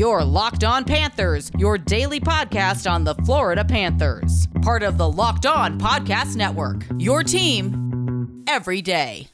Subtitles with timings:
[0.00, 4.48] Your Locked On Panthers, your daily podcast on the Florida Panthers.
[4.62, 6.86] Part of the Locked On Podcast Network.
[6.96, 9.28] Your team every day.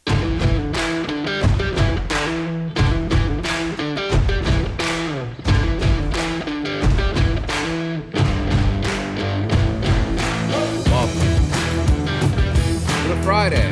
[13.22, 13.70] Friday,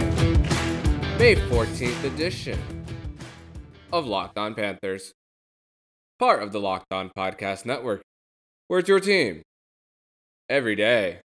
[1.19, 2.87] May 14th edition
[3.93, 5.13] of Locked On Panthers,
[6.19, 8.02] part of the Locked On Podcast Network.
[8.69, 9.43] Where it's your team
[10.48, 11.21] every day.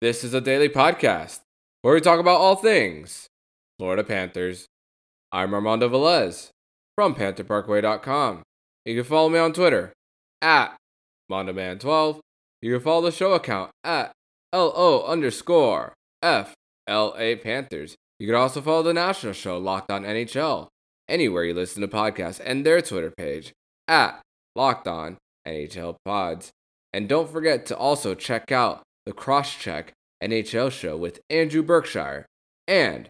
[0.00, 1.40] This is a daily podcast
[1.82, 3.26] where we talk about all things
[3.78, 4.66] Florida Panthers.
[5.32, 6.50] I'm Armando Velez
[6.94, 8.42] from PantherParkway.com.
[8.84, 9.92] You can follow me on Twitter
[10.40, 10.76] at
[11.30, 12.20] MondoMan12.
[12.62, 14.12] You can follow the show account at
[14.54, 17.94] LO underscore FLA Panthers.
[18.18, 20.68] You can also follow the national show Locked On NHL
[21.10, 23.52] anywhere you listen to podcasts and their Twitter page
[23.88, 24.20] at
[24.54, 26.50] Locked On NHL Pods.
[26.92, 29.88] And don't forget to also check out the Crosscheck
[30.22, 32.26] NHL show with Andrew Berkshire
[32.66, 33.08] and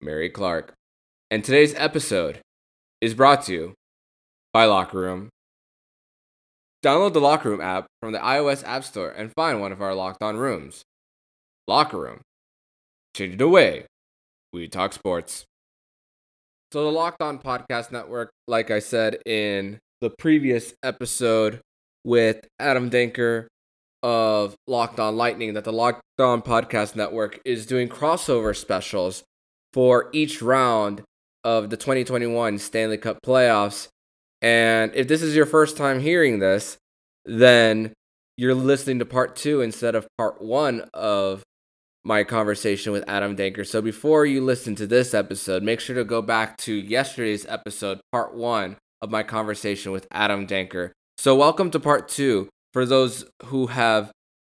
[0.00, 0.72] Mary Clark.
[1.30, 2.40] And today's episode
[3.00, 3.74] is brought to you
[4.52, 5.28] by Locker Room.
[6.84, 9.94] Download the Locker Room app from the iOS App Store and find one of our
[9.94, 10.82] locked on rooms.
[11.66, 12.20] Locker Room.
[13.14, 13.86] Change it away.
[14.52, 15.44] We talk sports.
[16.70, 21.60] So, the Locked On Podcast Network, like I said in the previous episode
[22.04, 23.46] with Adam Denker
[24.02, 29.24] of Locked On Lightning, that the Locked On Podcast Network is doing crossover specials
[29.72, 31.02] for each round
[31.42, 33.88] of the 2021 Stanley Cup playoffs.
[34.42, 36.76] And if this is your first time hearing this,
[37.24, 37.94] then
[38.36, 41.42] you're listening to part two instead of part one of
[42.04, 43.66] my conversation with Adam Danker.
[43.66, 48.00] So before you listen to this episode, make sure to go back to yesterday's episode,
[48.12, 50.90] part one of my conversation with Adam Danker.
[51.16, 54.10] So welcome to part two for those who have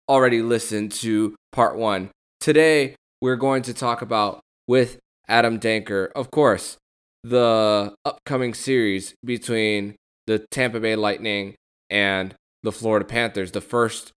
[0.08, 2.10] already listened to part one.
[2.40, 6.77] Today, we're going to talk about with Adam Danker, of course,
[7.23, 9.95] the upcoming series between
[10.26, 11.56] the Tampa Bay Lightning
[11.89, 12.33] and
[12.64, 14.11] the Florida Panthers, the first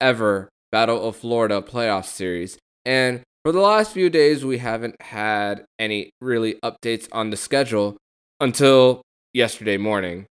[0.00, 2.58] ever Battle of Florida playoff series.
[2.84, 7.96] And for the last few days, we haven't had any really updates on the schedule
[8.40, 9.02] until
[9.34, 10.26] yesterday morning.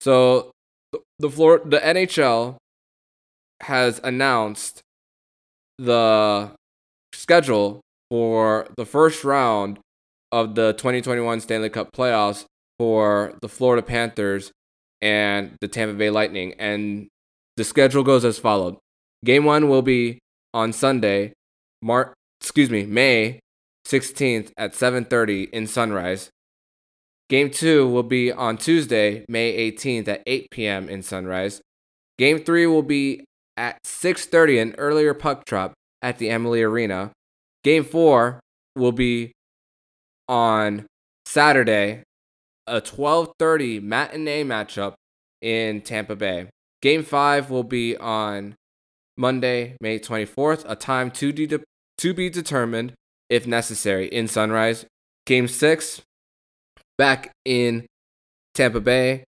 [0.00, 0.50] So
[1.18, 2.56] the Florida, the NHL
[3.62, 4.80] has announced
[5.78, 6.50] the
[7.14, 9.78] schedule for the first round
[10.32, 12.44] of the 2021 Stanley Cup playoffs
[12.78, 14.50] for the Florida Panthers
[15.00, 16.54] and the Tampa Bay Lightning.
[16.58, 17.08] And
[17.56, 18.76] the schedule goes as followed.
[19.24, 20.18] Game one will be
[20.52, 21.32] on Sunday,
[21.80, 23.40] Mar- excuse me, May
[23.86, 26.30] 16th at 7:30 in Sunrise.
[27.28, 30.88] Game 2 will be on Tuesday, May 18th at 8 p.m.
[30.88, 31.62] in Sunrise.
[32.18, 33.24] Game 3 will be
[33.56, 35.72] at 6:30 an earlier puck drop
[36.02, 37.10] at the Amalie Arena.
[37.64, 38.40] Game 4
[38.76, 39.32] will be
[40.28, 40.86] on
[41.24, 42.02] Saturday,
[42.66, 44.94] a 12:30 matinee matchup
[45.40, 46.48] in Tampa Bay.
[46.82, 48.54] Game 5 will be on
[49.16, 51.60] Monday, May 24th, a time to de-
[51.98, 52.94] to be determined
[53.28, 54.86] if necessary in Sunrise.
[55.26, 56.02] Game six,
[56.98, 57.86] back in
[58.54, 59.24] Tampa Bay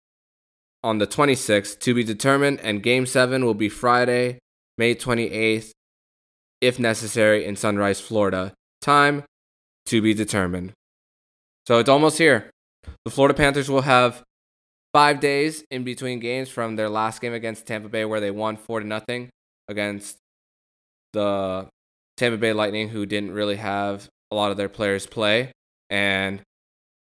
[0.84, 2.60] on the 26th to be determined.
[2.62, 4.40] And game seven will be Friday,
[4.78, 5.72] May 28th,
[6.62, 8.54] if necessary, in Sunrise, Florida.
[8.82, 9.24] Time
[9.86, 10.74] to be determined.
[11.68, 12.50] So it's almost here.
[13.06, 14.24] The Florida Panthers will have
[14.94, 18.58] five days in between games from their last game against Tampa Bay, where they won
[18.58, 19.30] four to nothing
[19.68, 20.18] against
[21.14, 21.68] the
[22.18, 25.52] Tampa Bay Lightning, who didn't really have a lot of their players play.
[25.90, 26.42] And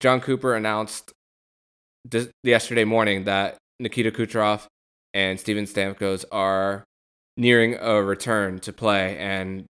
[0.00, 1.12] John Cooper announced
[2.42, 4.66] yesterday morning that Nikita Kucherov
[5.14, 6.84] and Steven Stamkos are
[7.36, 9.16] nearing a return to play.
[9.19, 9.65] And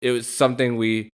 [0.00, 1.10] it was something we,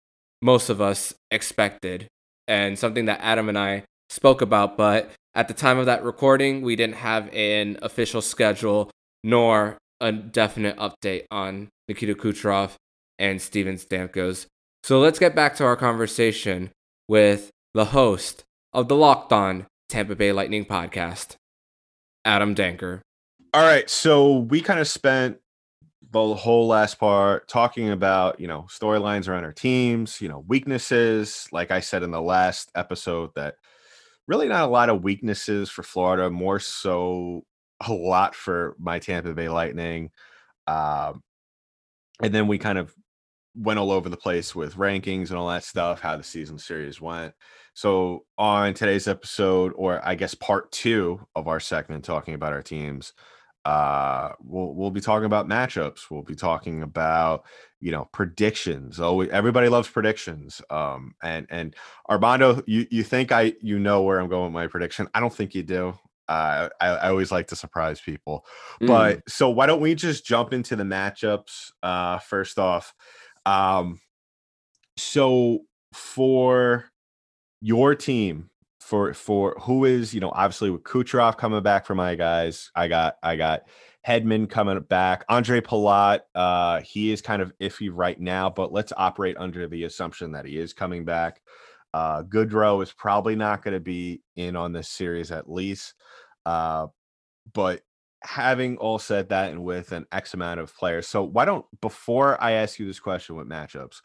[0.41, 2.07] most of us, expected
[2.49, 4.77] and something that Adam and I spoke about.
[4.77, 8.91] But at the time of that recording, we didn't have an official schedule
[9.25, 12.73] nor a definite update on Nikita Kucherov
[13.21, 14.47] and Steven Stamkos.
[14.83, 16.71] So let's get back to our conversation
[17.07, 21.37] with the host of the Locked On Tampa Bay Lightning podcast,
[22.25, 23.01] Adam Danker.
[23.55, 25.39] All right, so we kind of spent
[26.11, 31.47] the whole last part talking about, you know, storylines around our teams, you know, weaknesses.
[31.53, 33.55] Like I said in the last episode, that
[34.27, 37.45] really not a lot of weaknesses for Florida, more so
[37.89, 40.11] a lot for my Tampa Bay Lightning.
[40.67, 41.23] Um,
[42.23, 42.95] and then we kind of
[43.55, 47.01] went all over the place with rankings and all that stuff, how the season series
[47.01, 47.35] went.
[47.75, 52.63] So, on today's episode, or I guess part two of our segment talking about our
[52.63, 53.15] teams,
[53.65, 56.11] uh, we'll we'll be talking about matchups.
[56.11, 57.45] We'll be talking about
[57.81, 59.01] you know predictions.
[59.01, 60.61] Oh, everybody loves predictions.
[60.71, 61.75] Um, and and
[62.11, 65.09] Armando, you you think I you know where I'm going with my prediction?
[65.15, 65.95] I don't think you do.
[66.29, 68.47] Uh, I, I always like to surprise people.
[68.81, 68.87] Mm.
[68.87, 71.73] But so why don't we just jump into the matchups?
[71.83, 72.95] Uh, first off,
[73.47, 74.01] um,
[74.97, 75.61] so
[75.93, 76.87] for
[77.61, 82.15] your team for for who is you know obviously with Kucherov coming back for my
[82.15, 83.63] guys, I got I got
[84.07, 85.27] Hedman coming back.
[85.29, 89.85] Ondrej Palat, uh, he is kind of iffy right now, but let's operate under the
[89.85, 91.41] assumption that he is coming back.
[91.95, 95.95] Uh, Goodrow is probably not going to be in on this series at least.
[96.47, 96.87] Uh,
[97.53, 97.83] but
[98.23, 102.41] having all said that, and with an X amount of players, so why don't before
[102.43, 104.01] I ask you this question with matchups,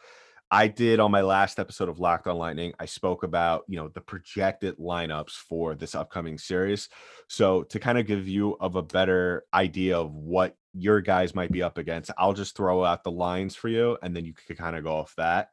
[0.50, 2.74] I did on my last episode of Locked on Lightning.
[2.80, 6.88] I spoke about, you know, the projected lineups for this upcoming series.
[7.28, 11.52] So to kind of give you of a better idea of what your guys might
[11.52, 14.56] be up against, I'll just throw out the lines for you and then you can
[14.56, 15.50] kind of go off that.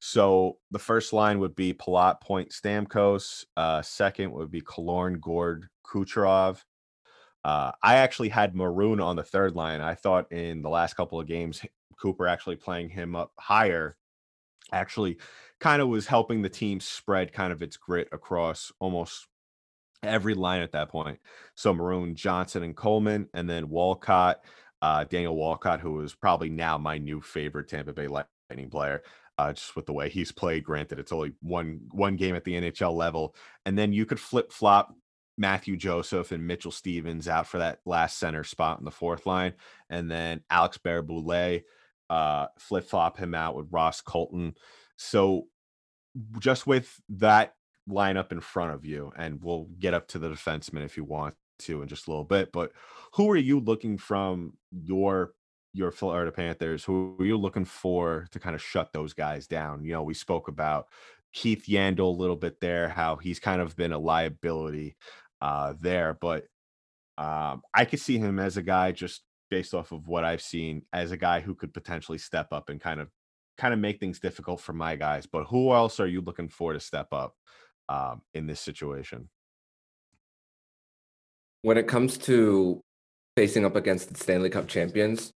[0.00, 3.44] So the first line would be Palat Point Stamkos.
[3.56, 6.62] Uh, second would be Killorn Gourde Kucherov.
[7.44, 9.80] Uh, I actually had Maroon on the third line.
[9.80, 11.62] I thought in the last couple of games,
[12.00, 13.96] Cooper actually playing him up higher
[14.72, 15.16] actually
[15.60, 19.26] kind of was helping the team spread kind of its grit across almost
[20.02, 21.18] every line at that point.
[21.54, 24.44] So Maroon, Johnson, and Coleman, and then Walcott,
[24.82, 29.02] uh, Daniel Walcott, who is probably now my new favorite Tampa Bay Lightning player.
[29.38, 30.64] Uh, just with the way he's played.
[30.64, 34.52] Granted, it's only one one game at the NHL level, and then you could flip
[34.52, 34.92] flop
[35.36, 39.54] Matthew Joseph and Mitchell Stevens out for that last center spot in the fourth line,
[39.88, 41.62] and then Alex Barré-Boulet
[42.10, 44.54] uh, flip flop him out with Ross Colton.
[44.96, 45.46] So
[46.40, 47.54] just with that
[47.88, 51.34] lineup in front of you, and we'll get up to the defenseman if you want
[51.60, 52.50] to in just a little bit.
[52.52, 52.72] But
[53.14, 55.32] who are you looking from your
[55.78, 56.84] your Florida Panthers?
[56.84, 59.84] Who are you looking for to kind of shut those guys down?
[59.84, 60.88] You know, we spoke about
[61.32, 64.96] Keith Yandle a little bit there, how he's kind of been a liability
[65.40, 66.44] uh, there, but
[67.16, 70.82] um, I could see him as a guy just based off of what I've seen
[70.92, 73.08] as a guy who could potentially step up and kind of
[73.56, 75.26] kind of make things difficult for my guys.
[75.26, 77.34] But who else are you looking for to step up
[77.88, 79.28] um, in this situation?
[81.62, 82.80] When it comes to
[83.36, 85.32] facing up against the Stanley Cup champions,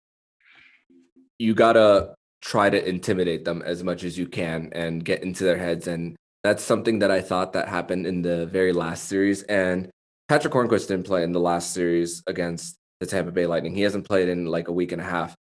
[1.38, 5.58] you gotta try to intimidate them as much as you can and get into their
[5.58, 5.87] heads.
[5.87, 9.43] And that's something that I thought that happened in the very last series.
[9.44, 9.90] And
[10.29, 13.75] Patrick Hornqvist didn't play in the last series against the Tampa Bay Lightning.
[13.75, 15.35] He hasn't played in like a week and a half.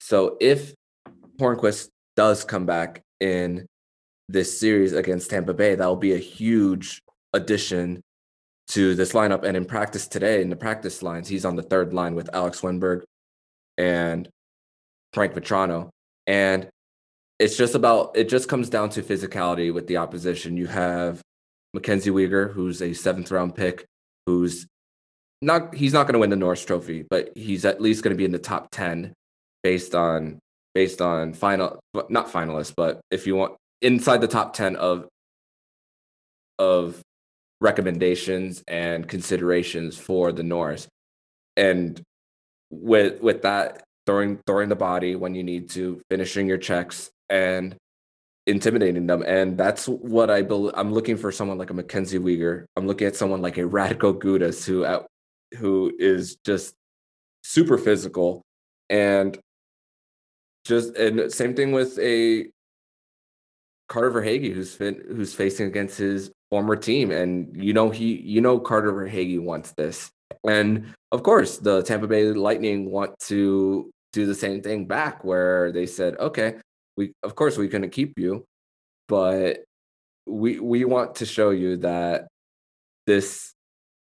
[0.00, 0.74] So if
[1.40, 3.66] Hornqvist does come back in
[4.28, 7.00] this series against Tampa Bay, that will be a huge
[7.32, 8.00] addition
[8.68, 9.42] to this lineup.
[9.42, 12.60] And in practice today, in the practice lines, he's on the third line with Alex
[12.60, 13.02] Wennberg
[13.78, 14.28] and
[15.12, 15.90] Frank Vatrano.
[16.26, 16.68] And
[17.38, 20.56] it's just about, it just comes down to physicality with the opposition.
[20.56, 21.20] You have
[21.72, 23.84] Mackenzie Weegar, who's a seventh round pick,
[24.26, 24.66] who's
[25.42, 28.18] not he's not going to win the Norris Trophy, but he's at least going to
[28.18, 29.14] be in the top ten
[29.62, 30.38] based on
[30.74, 35.08] based on final not finalists, but if you want inside the top ten of
[36.58, 37.00] of
[37.60, 40.86] recommendations and considerations for the Norris.
[41.56, 42.00] And
[42.70, 47.76] with with that throwing throwing the body when you need to, finishing your checks and
[48.46, 49.22] intimidating them.
[49.22, 50.74] And that's what I believe.
[50.76, 52.64] I'm looking for someone like a Mackenzie Weegar.
[52.76, 55.06] I'm looking at someone like a Radko Gudas who at
[55.58, 56.74] who is just
[57.44, 58.42] super physical
[58.88, 59.38] and
[60.64, 62.50] just and same thing with a
[63.88, 68.40] Carter Verhaeghe who's fin, who's facing against his former team and you know he you
[68.40, 70.10] know Carter Verhaeghe wants this
[70.46, 75.72] and of course the Tampa Bay Lightning want to do the same thing back where
[75.72, 76.56] they said okay
[76.96, 78.44] we of course we couldn't keep you
[79.08, 79.64] but
[80.26, 82.28] we we want to show you that
[83.06, 83.52] this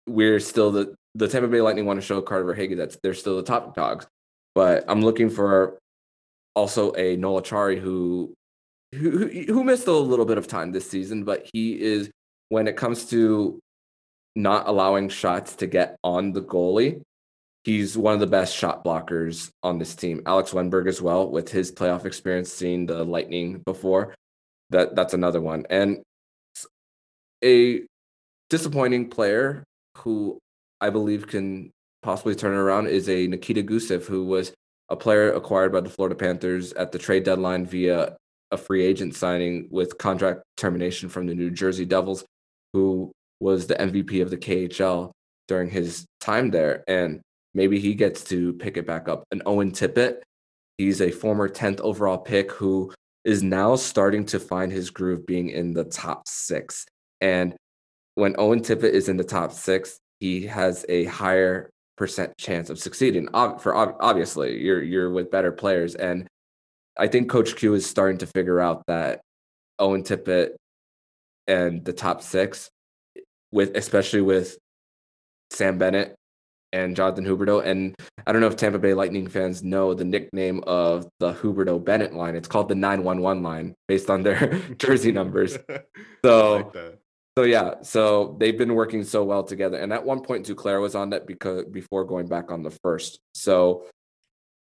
[0.07, 3.37] we're still the the Tampa Bay Lightning want to show Carter Verhaeghe that they're still
[3.37, 4.05] the top dogs.
[4.55, 5.77] But I'm looking for
[6.55, 8.33] also a Noel Acciari who,
[8.93, 12.09] who who missed a little bit of time this season, but he is
[12.49, 13.59] when it comes to
[14.35, 17.01] not allowing shots to get on the goalie,
[17.63, 20.21] he's one of the best shot blockers on this team.
[20.25, 24.15] Alex Wennberg as well, with his playoff experience, seeing the Lightning before.
[24.69, 25.65] That that's another one.
[25.69, 26.01] And
[27.43, 27.81] a
[28.49, 29.63] disappointing player
[29.97, 30.39] who
[30.79, 34.53] I believe can possibly turn around is a Nikita Gusev, who was
[34.89, 38.15] a player acquired by the Florida Panthers at the trade deadline via
[38.51, 42.25] a free agent signing with contract termination from the New Jersey Devils,
[42.73, 45.11] who was the MVP of the KHL
[45.47, 46.83] during his time there.
[46.87, 47.21] And
[47.53, 49.23] maybe he gets to pick it back up.
[49.31, 50.21] And Owen Tippett,
[50.77, 52.91] he's a former 10th overall pick who
[53.23, 56.85] is now starting to find his groove being in the top six.
[57.19, 57.55] And
[58.15, 62.79] when Owen Tippett is in the top six, he has a higher percent chance of
[62.79, 63.27] succeeding.
[63.59, 66.27] For obviously, you're you're with better players, and
[66.97, 69.21] I think Coach Q is starting to figure out that
[69.79, 70.51] Owen Tippett
[71.47, 72.69] and the top six,
[73.51, 74.57] with especially with
[75.51, 76.15] Sam Bennett
[76.73, 77.65] and Jonathan Huberdeau.
[77.65, 81.83] And I don't know if Tampa Bay Lightning fans know the nickname of the Huberdeau
[81.83, 82.35] Bennett line.
[82.35, 85.57] It's called the 911 line based on their jersey numbers.
[86.23, 86.99] So, like
[87.35, 89.77] so yeah, so they've been working so well together.
[89.77, 93.19] And at one point, Duclair was on that because before going back on the first.
[93.33, 93.85] So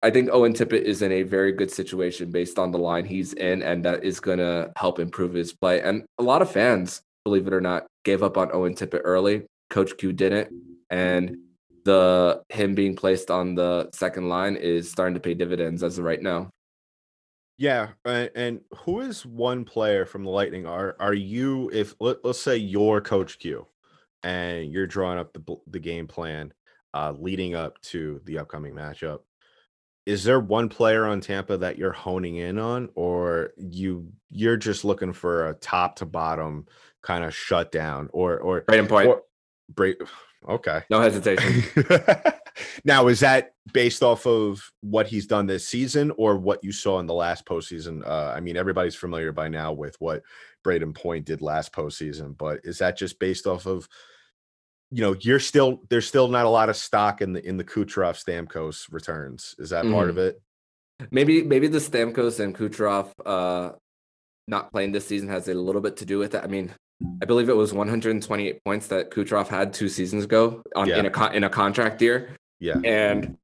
[0.03, 3.35] I think Owen Tippett is in a very good situation based on the line he's
[3.35, 5.81] in, and that is going to help improve his play.
[5.81, 9.45] And a lot of fans, believe it or not, gave up on Owen Tippett early.
[9.71, 10.51] Coach Q didn't,
[10.91, 11.37] and
[11.85, 16.05] the him being placed on the second line is starting to pay dividends as of
[16.05, 16.51] right now.
[17.57, 20.67] Yeah, and, who is one player from the Lightning?
[20.67, 23.67] Are are you if let, us say you're Coach Q,
[24.23, 26.53] and you're drawing up the the game plan,
[26.95, 29.21] uh, leading up to the upcoming matchup?
[30.07, 34.85] is there one player on Tampa that you're honing in on, or you you're just
[34.85, 36.67] looking for a top to bottom
[37.03, 39.09] kind of shutdown, or or Brayden Point?
[39.09, 39.23] Or,
[39.75, 39.97] break.
[40.49, 41.65] Okay, no hesitation.
[42.85, 46.99] now, is that based off of what he's done this season, or what you saw
[46.99, 48.07] in the last postseason?
[48.07, 50.23] Uh, I mean, everybody's familiar by now with what
[50.65, 53.89] Brayden Point did last postseason, but is that just based off of
[54.95, 57.65] you know, you're still there's still not a lot of stock in the in the
[57.65, 59.55] Kucherov Stamkos returns.
[59.59, 59.93] Is that mm.
[59.93, 60.29] part of mm-hmm.
[61.01, 61.11] it?
[61.11, 63.73] Maybe maybe the Stamkos and Kucherov uh
[64.47, 66.45] not playing this season has a little bit to do with it.
[66.45, 66.73] I mean,
[67.23, 70.99] I believe it was 128 points that Kucherov had two seasons ago on yeah.
[70.99, 72.37] in a in a contract year.
[72.61, 73.37] Yeah, and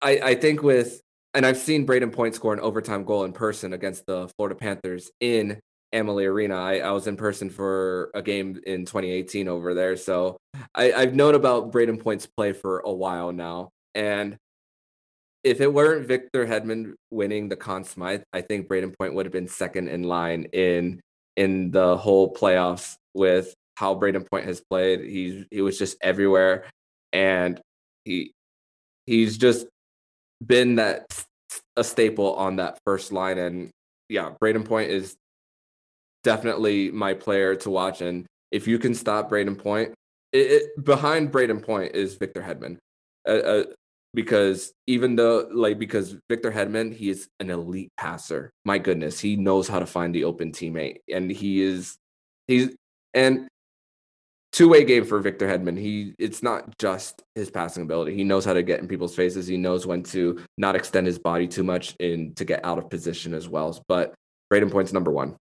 [0.00, 1.00] I I think with
[1.34, 5.10] and I've seen Brayden Point score an overtime goal in person against the Florida Panthers
[5.20, 5.60] in
[5.92, 6.56] Amalie Arena.
[6.56, 9.96] I, I was in person for a game in 2018 over there.
[9.96, 10.38] So
[10.74, 13.70] I, I've known about Brayden Point's play for a while now.
[13.94, 14.36] And
[15.44, 19.32] if it weren't Victor Hedman winning the Conn Smythe, I think Brayden Point would have
[19.32, 21.00] been second in line in
[21.38, 25.00] in the whole playoffs with how Brayden Point has played.
[25.00, 26.64] He's he was just everywhere.
[27.12, 27.60] And
[28.04, 28.32] he
[29.06, 29.66] he's just
[30.44, 31.06] been that
[31.76, 33.38] a staple on that first line.
[33.38, 33.70] And
[34.08, 35.14] yeah, Brayden Point is
[36.24, 38.00] definitely my player to watch.
[38.00, 39.94] And if you can stop Brayden Point,
[40.32, 42.78] it, it, behind Brayden Point is Victor Hedman.
[43.26, 43.64] Uh, uh,
[44.14, 48.52] because even though, like, because Victor Hedman, he is an elite passer.
[48.64, 50.98] My goodness, he knows how to find the open teammate.
[51.12, 51.96] And he is,
[52.46, 52.74] he's,
[53.14, 53.48] and
[54.52, 55.78] two way game for Victor Hedman.
[55.78, 58.14] He, it's not just his passing ability.
[58.14, 59.46] He knows how to get in people's faces.
[59.46, 62.90] He knows when to not extend his body too much and to get out of
[62.90, 63.78] position as well.
[63.88, 64.14] But
[64.52, 65.36] Brayden Point's number one.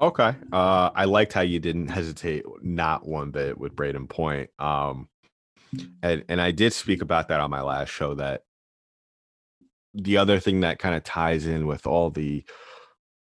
[0.00, 0.34] Okay.
[0.52, 4.50] Uh, I liked how you didn't hesitate not one bit with Brayden Point.
[4.58, 5.08] Um,
[6.02, 8.14] and and I did speak about that on my last show.
[8.14, 8.42] That
[9.94, 12.44] the other thing that kind of ties in with all the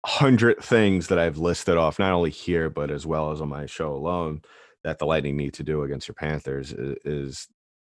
[0.05, 3.67] hundred things that I've listed off, not only here but as well as on my
[3.67, 4.43] show alone,
[4.85, 7.49] that the Lightning need to do against your Panthers is, is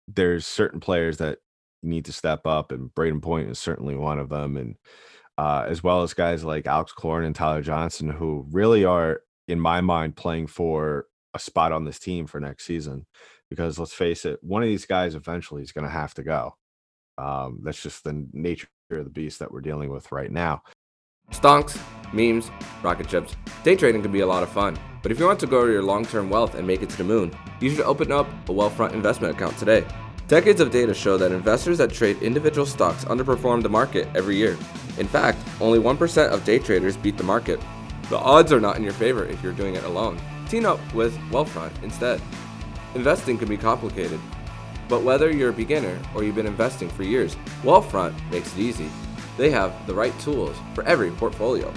[0.08, 1.40] there's certain players that
[1.84, 4.58] need to step up, and Brayden Point is certainly one of them.
[4.58, 4.76] And
[5.38, 9.60] uh, as well as guys like Alex Killorn and Tyler Johnson, who really are, in
[9.60, 13.06] my mind, playing for a spot on this team for next season.
[13.52, 16.56] Because let's face it, one of these guys eventually is going to have to go.
[17.18, 20.64] Um, that's just the nature of the beast that we're dealing with right now.
[21.32, 21.78] Stonks,
[22.14, 22.50] memes,
[22.82, 23.36] rocket chips.
[23.66, 25.84] Day trading can be a lot of fun, but if you want to grow your
[25.84, 28.94] long term wealth and make it to the moon, you should open up a Wealthfront
[28.94, 29.86] investment account today.
[30.30, 34.58] Decades of data show that investors that trade individual stocks underperform the market every year.
[34.98, 37.60] In fact, only 1% of day traders beat the market.
[38.10, 40.22] The odds are not in your favor if you're doing it alone.
[40.48, 42.22] Team up with Wealthfront instead.
[42.94, 44.20] Investing can be complicated,
[44.90, 48.90] but whether you're a beginner or you've been investing for years, Wealthfront makes it easy.
[49.38, 51.72] They have the right tools for every portfolio.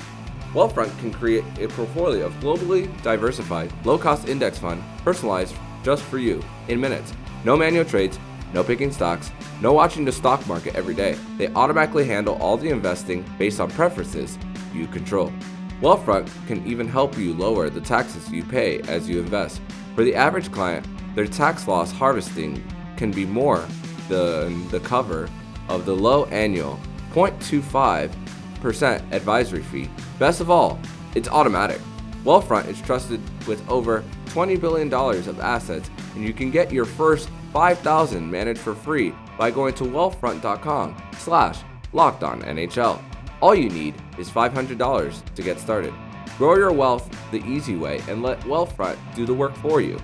[0.52, 5.54] Wealthfront can create a portfolio of globally diversified, low cost index fund personalized
[5.84, 7.12] just for you in minutes.
[7.44, 8.18] No manual trades,
[8.52, 9.30] no picking stocks,
[9.60, 11.16] no watching the stock market every day.
[11.38, 14.38] They automatically handle all the investing based on preferences
[14.72, 15.32] you control.
[15.80, 19.60] Wealthfront can even help you lower the taxes you pay as you invest.
[19.94, 22.62] For the average client, their tax loss harvesting
[22.96, 23.66] can be more
[24.08, 25.28] than the cover
[25.68, 26.78] of the low annual
[27.12, 29.88] 0.25% advisory fee.
[30.18, 30.78] Best of all,
[31.14, 31.80] it's automatic.
[32.24, 37.28] Wealthfront is trusted with over $20 billion of assets, and you can get your first
[37.52, 41.60] 5000 managed for free by going to wealthfront.com slash
[41.92, 43.00] NHL.
[43.40, 45.94] All you need is $500 to get started.
[46.38, 50.00] Grow your wealth the easy way and let Wealthfront do the work for you.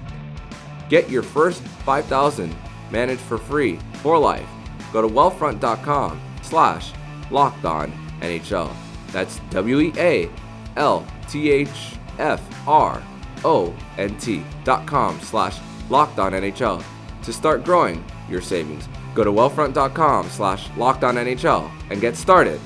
[0.91, 2.55] Get your first 5000
[2.91, 4.49] managed for free for life.
[4.93, 6.93] Go to wealthfront.com slash
[7.31, 8.75] locked on NHL.
[9.13, 10.29] That's W E A
[10.77, 13.03] L T H F R
[13.45, 16.83] O N T dot com slash locked on NHL
[17.23, 18.89] to start growing your savings.
[19.15, 22.61] Go to wealthfront.com slash locked on NHL and get started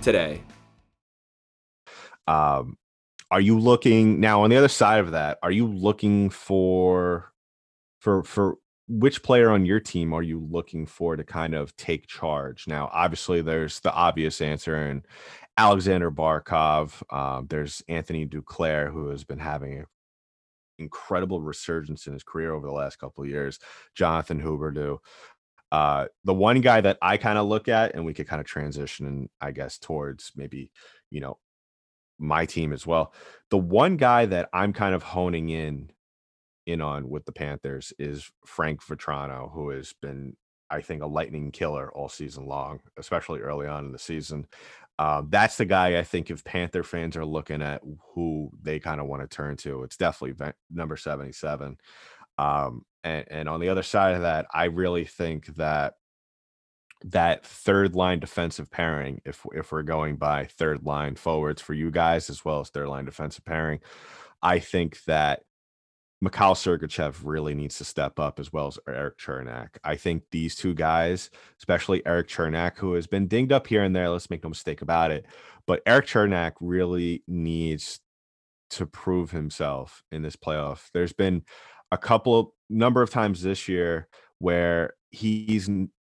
[0.00, 0.42] today.
[2.28, 2.78] Um,
[3.32, 5.38] are you looking now on the other side of that?
[5.42, 7.32] Are you looking for
[8.04, 12.06] for for which player on your team are you looking for to kind of take
[12.06, 12.66] charge?
[12.68, 15.06] Now, obviously, there's the obvious answer, and
[15.56, 17.02] Alexander Barkov.
[17.10, 19.86] Um, there's Anthony Duclair, who has been having an
[20.78, 23.58] incredible resurgence in his career over the last couple of years.
[23.94, 24.98] Jonathan Huberdeau.
[25.72, 28.46] Uh, the one guy that I kind of look at, and we could kind of
[28.46, 30.70] transition, I guess, towards maybe,
[31.10, 31.38] you know,
[32.18, 33.14] my team as well.
[33.50, 35.90] The one guy that I'm kind of honing in
[36.66, 40.36] in on with the Panthers is Frank Vatrano, who has been,
[40.70, 44.46] I think, a lightning killer all season long, especially early on in the season.
[44.98, 47.82] Um, that's the guy I think if Panther fans are looking at
[48.14, 51.76] who they kind of want to turn to, it's definitely number 77.
[52.38, 55.94] Um, and, and on the other side of that, I really think that
[57.06, 61.90] that third line defensive pairing, if if we're going by third line forwards for you
[61.90, 63.80] guys as well as third line defensive pairing,
[64.42, 65.42] I think that
[66.20, 69.76] Mikhail Sergachev really needs to step up as well as Erik Cernak.
[69.84, 73.94] I think these two guys, especially Erik Cernak, who has been dinged up here and
[73.94, 75.26] there, let's make no mistake about it,
[75.66, 78.00] but Erik Cernak really needs
[78.70, 80.88] to prove himself in this playoff.
[80.92, 81.42] There's been
[81.92, 85.68] a couple number of times this year where he's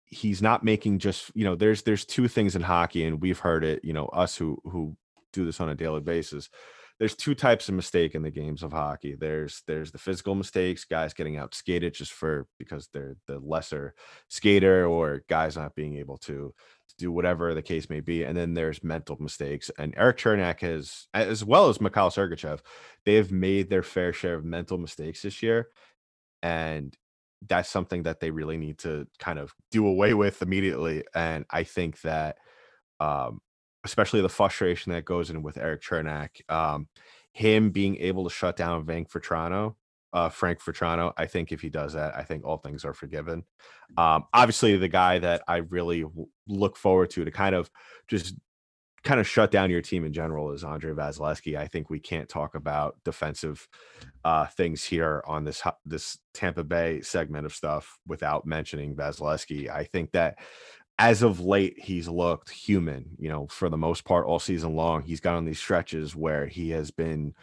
[0.06, 3.64] he's not making just you know there's there's two things in hockey and we've heard
[3.64, 4.96] it you know us who who
[5.32, 6.48] do this on a daily basis
[6.98, 9.16] there's two types of mistake in the games of hockey.
[9.18, 13.94] There's there's the physical mistakes, guys getting out skated just for because they're the lesser
[14.28, 16.54] skater or guys not being able to,
[16.88, 18.24] to do whatever the case may be.
[18.24, 19.70] And then there's mental mistakes.
[19.78, 22.60] And Erik Cernak has, as well as Mikhail Sergachev,
[23.04, 25.68] they have made their fair share of mental mistakes this year.
[26.42, 26.96] And
[27.46, 31.04] that's something that they really need to kind of do away with immediately.
[31.14, 32.38] And I think that
[33.00, 33.40] um,
[33.86, 36.28] especially the frustration that goes in with Erik Cernak.
[36.50, 36.88] Um,
[37.32, 39.76] him being able to shut down Vank Vatrano,
[40.12, 43.44] uh, Frank Vatrano, I think if he does that, I think all things are forgiven.
[43.96, 47.70] Um, obviously, the guy that I really w- look forward to to kind of
[48.08, 48.34] just
[49.04, 51.56] kind of shut down your team in general is Andrei Vasilevskiy.
[51.56, 53.68] I think we can't talk about defensive
[54.24, 59.70] uh, things here on this this Tampa Bay segment of stuff without mentioning Vasilevskiy.
[59.70, 60.38] I think that
[60.98, 65.02] as of late, he's looked human, you know, for the most part all season long.
[65.02, 67.34] He's got on these stretches where he has been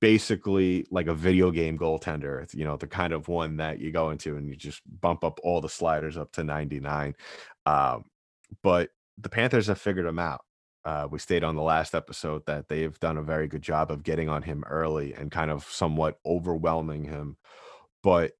[0.00, 4.10] basically like a video game goaltender, you know, the kind of one that you go
[4.10, 7.14] into and you just bump up all the sliders up to 99.
[7.66, 8.04] Um,
[8.62, 10.44] but the Panthers have figured him out.
[10.84, 14.02] Uh, we stayed on the last episode that they've done a very good job of
[14.02, 17.36] getting on him early and kind of somewhat overwhelming him.
[18.02, 18.32] But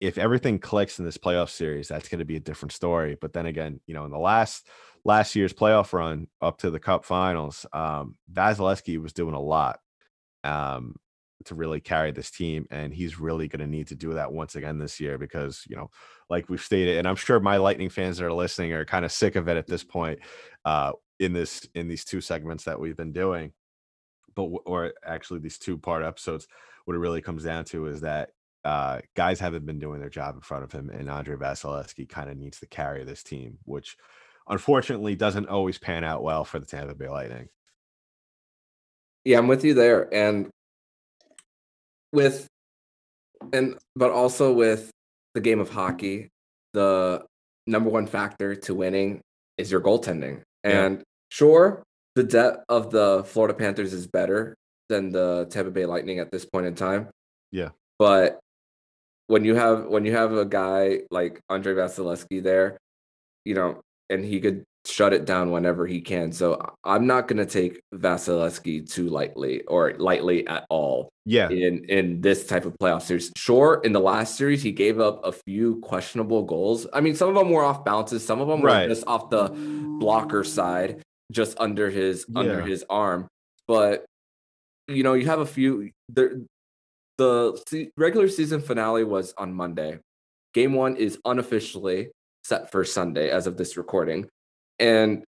[0.00, 3.16] if everything clicks in this playoff series, that's going to be a different story.
[3.20, 4.68] But then again, you know, in the last
[5.04, 9.78] last year's playoff run up to the Cup Finals, um, Vasilevskiy was doing a lot
[10.44, 10.96] um,
[11.46, 14.54] to really carry this team, and he's really going to need to do that once
[14.54, 15.90] again this year because you know,
[16.28, 19.12] like we've stated, and I'm sure my Lightning fans that are listening are kind of
[19.12, 20.18] sick of it at this point
[20.66, 23.52] uh, in this in these two segments that we've been doing,
[24.34, 26.46] but or actually these two part episodes.
[26.84, 28.30] What it really comes down to is that
[28.66, 32.28] uh, guys haven't been doing their job in front of him, and Andrei Vasilevskiy kind
[32.28, 33.96] of needs to carry this team, which
[34.48, 37.48] unfortunately doesn't always pan out well for the Tampa Bay Lightning.
[39.24, 40.50] Yeah, I'm with you there, and
[42.12, 42.48] with
[43.52, 44.90] and but also with
[45.34, 46.28] the game of hockey,
[46.72, 47.24] the
[47.68, 49.20] number one factor to winning
[49.58, 50.42] is your goaltending.
[50.64, 51.02] And yeah.
[51.28, 51.82] sure,
[52.16, 54.56] the depth of the Florida Panthers is better
[54.88, 57.10] than the Tampa Bay Lightning at this point in time.
[57.52, 57.70] Yeah.
[57.98, 58.40] But
[59.28, 62.78] when you have when you have a guy like Andrei Vasilevskiy there,
[63.44, 66.30] you know, and he could shut it down whenever he can.
[66.30, 71.08] So I'm not going to take Vasilevskiy too lightly or lightly at all.
[71.24, 71.48] Yeah.
[71.48, 73.32] In in this type of playoff series.
[73.36, 76.86] Sure, in the last series he gave up a few questionable goals.
[76.92, 78.82] I mean, some of them were off bounces, some of them right.
[78.82, 79.48] were just off the
[79.98, 81.02] blocker side.
[81.32, 82.40] just under his yeah.
[82.40, 83.26] under his arm.
[83.66, 84.04] But
[84.88, 85.90] you know, you have a few.
[86.08, 86.40] There,
[87.18, 89.98] the regular season finale was on Monday.
[90.54, 92.10] Game one is unofficially
[92.44, 94.28] set for Sunday as of this recording,
[94.78, 95.24] and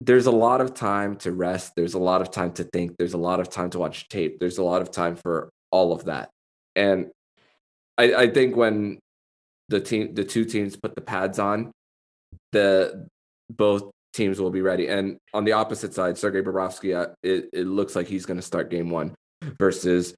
[0.00, 1.72] there's a lot of time to rest.
[1.74, 2.96] There's a lot of time to think.
[2.98, 4.38] There's a lot of time to watch tape.
[4.38, 6.28] There's a lot of time for all of that.
[6.74, 7.10] And
[7.96, 8.98] I, I think when
[9.68, 11.72] the team, the two teams put the pads on,
[12.52, 13.08] the
[13.50, 14.88] both teams will be ready.
[14.88, 18.42] And on the opposite side, Sergei Bobrovsky, uh, it, it looks like he's going to
[18.42, 19.14] start game one
[19.58, 20.14] versus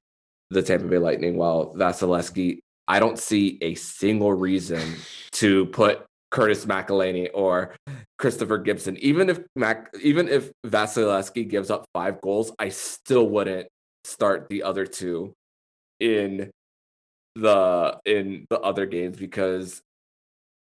[0.49, 1.37] the Tampa Bay Lightning.
[1.37, 4.95] While Vasilevskiy, I don't see a single reason
[5.33, 7.75] to put Curtis McElhinney or
[8.17, 8.97] Christopher Gibson.
[8.97, 13.67] Even if Mac, even if Vasilevskiy gives up five goals, I still wouldn't
[14.03, 15.33] start the other two
[15.99, 16.49] in
[17.35, 19.81] the in the other games because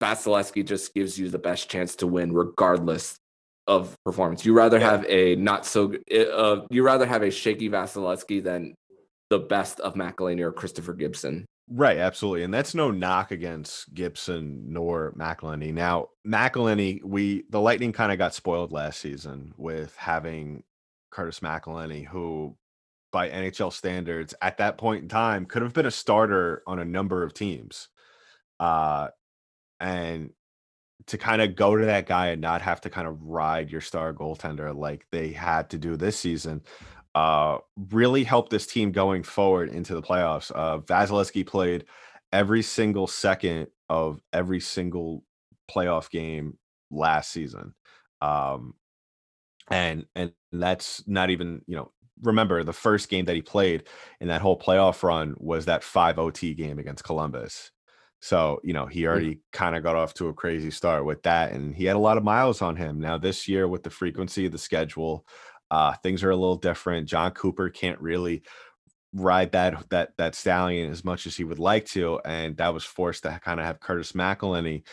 [0.02, 3.18] Vasilevskiy just gives you the best chance to win regardless
[3.68, 4.46] of performance.
[4.46, 4.92] You rather yeah.
[4.92, 8.74] have a not so uh, you rather have a shaky Vasilevskiy than
[9.30, 11.46] the best of McElhinney or Christopher Gibson.
[11.72, 12.44] Right, absolutely.
[12.44, 15.72] And that's no knock against Gibson nor McElhinney.
[15.72, 20.64] Now, McElhinney, we the Lightning kind of got spoiled last season with having
[21.12, 22.56] Curtis McElhinney, who
[23.12, 26.86] by NHL standards at that point in time could have been a starter on a
[26.86, 27.90] number of teams.
[28.60, 29.10] Uh
[29.80, 30.32] and
[31.08, 33.82] to kind of go to that guy and not have to kind of ride your
[33.82, 36.62] star goaltender like they had to do this season
[37.16, 37.58] uh,
[37.92, 40.52] really helped this team going forward into the playoffs.
[40.54, 41.86] Uh, Vasilevskiy played
[42.32, 45.24] every single second of every single
[45.70, 46.58] playoff game
[46.92, 47.74] last season.
[48.22, 48.76] Um,
[49.70, 51.92] and and that's not even you know
[52.22, 53.84] remember the first game that he played
[54.20, 57.72] in that whole playoff run was that 5 OT game against Columbus.
[58.22, 59.40] So, you know, he already mm-hmm.
[59.54, 62.18] kind of got off to a crazy start with that and he had a lot
[62.18, 63.00] of miles on him.
[63.00, 65.26] Now this year with the frequency of the schedule,
[65.72, 67.08] uh, things are a little different.
[67.08, 68.44] John Cooper can't really
[69.14, 72.84] ride that that that stallion as much as he would like to, and that was
[72.84, 74.84] forced to kind of have Curtis McElhinney.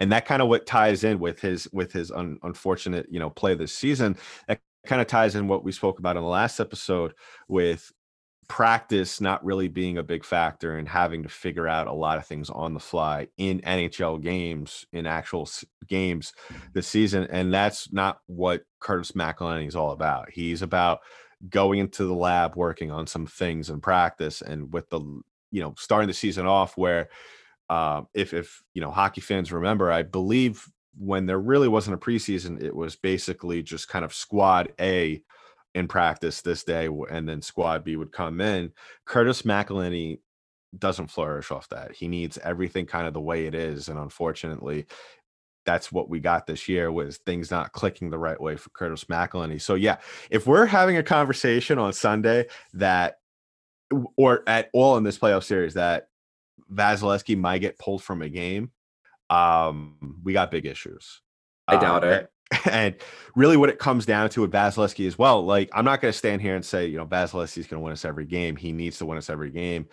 [0.00, 3.30] And that kind of what ties in with his with his un, unfortunate you know
[3.30, 4.16] play this season.
[4.46, 7.14] That kind of ties in what we spoke about in the last episode
[7.48, 7.92] with
[8.48, 12.26] practice not really being a big factor and having to figure out a lot of
[12.26, 15.48] things on the fly in NHL games, in actual
[15.86, 16.32] games
[16.72, 17.26] this season.
[17.30, 20.30] And that's not what Curtis McElhinney is all about.
[20.30, 21.00] He's about
[21.48, 24.40] going into the lab, working on some things in practice.
[24.40, 25.00] And with the,
[25.50, 27.10] you know, starting the season off where,
[27.68, 31.98] uh, if, if, you know, hockey fans remember, I believe when there really wasn't a
[31.98, 35.22] preseason, it was basically just kind of squad A
[35.74, 38.72] in practice this day, and then squad B would come in.
[39.04, 40.20] Curtis McElhinney
[40.76, 41.92] doesn't flourish off that.
[41.92, 44.86] He needs everything kind of the way it is, and unfortunately,
[45.68, 49.04] that's what we got this year was things not clicking the right way for Curtis
[49.04, 49.60] McElhinney.
[49.60, 49.98] So yeah,
[50.30, 53.18] if we're having a conversation on Sunday that
[54.16, 56.08] or at all in this playoff series that
[56.72, 58.72] Vasilevskiy might get pulled from a game,
[59.28, 61.20] um, we got big issues.
[61.66, 62.30] I doubt uh, it.
[62.64, 62.94] And
[63.34, 66.18] really, what it comes down to with Vasilevskiy as well, like I'm not going to
[66.18, 68.56] stand here and say, you know, Vasilevskiy's going to win us every game.
[68.56, 69.86] He needs to win us every game.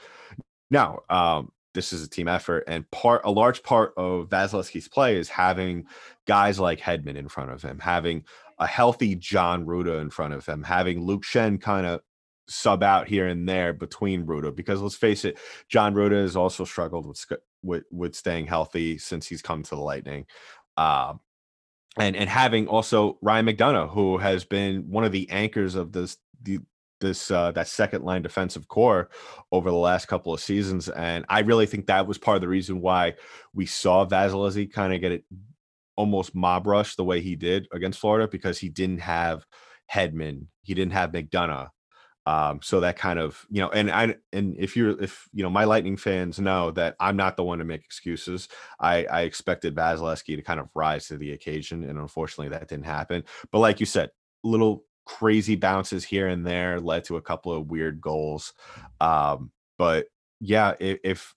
[0.71, 5.17] No, um, this is a team effort, and part a large part of Vasilevskiy's play
[5.17, 5.85] is having
[6.27, 8.23] guys like Hedman in front of him, having
[8.57, 12.01] a healthy John Rutta in front of him, having Luke Schenn kind of
[12.47, 15.37] sub out here and there between Rutta, because let's face it,
[15.67, 17.25] John Rutta has also struggled with
[17.63, 20.25] with with staying healthy since he's come to the Lightning.
[20.77, 21.19] Um,
[21.97, 26.17] and and having also Ryan McDonagh, who has been one of the anchors of this
[26.41, 26.59] the
[27.01, 29.09] this uh, that second line defensive core
[29.51, 32.47] over the last couple of seasons, and I really think that was part of the
[32.47, 33.15] reason why
[33.53, 35.23] we saw Vasilevskiy kind of get it
[35.97, 39.45] almost mob rush the way he did against Florida because he didn't have
[39.91, 41.69] Hedman, he didn't have McDonagh,
[42.25, 45.49] um, so that kind of, you know, and I and if you're if you know
[45.49, 48.49] my Lightning fans know that I'm not the one to make excuses.
[48.79, 52.85] I, I expected Vasilevskiy to kind of rise to the occasion, and unfortunately that didn't
[52.85, 53.23] happen.
[53.51, 54.09] But like you said,
[54.43, 58.53] little crazy bounces here and there led to a couple of weird goals.
[58.99, 60.07] Um, but
[60.39, 61.35] yeah, if, if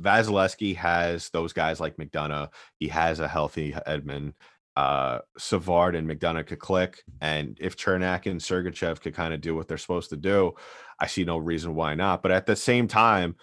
[0.00, 4.34] Vasilevskiy has those guys like McDonagh, he has a healthy Hedman
[4.78, 9.56] uh, Savard and McDonagh could click, and if Cernak and Sergachev could kind of do
[9.56, 10.52] what they're supposed to do,
[11.00, 12.22] I see no reason why not.
[12.22, 13.34] But at the same time,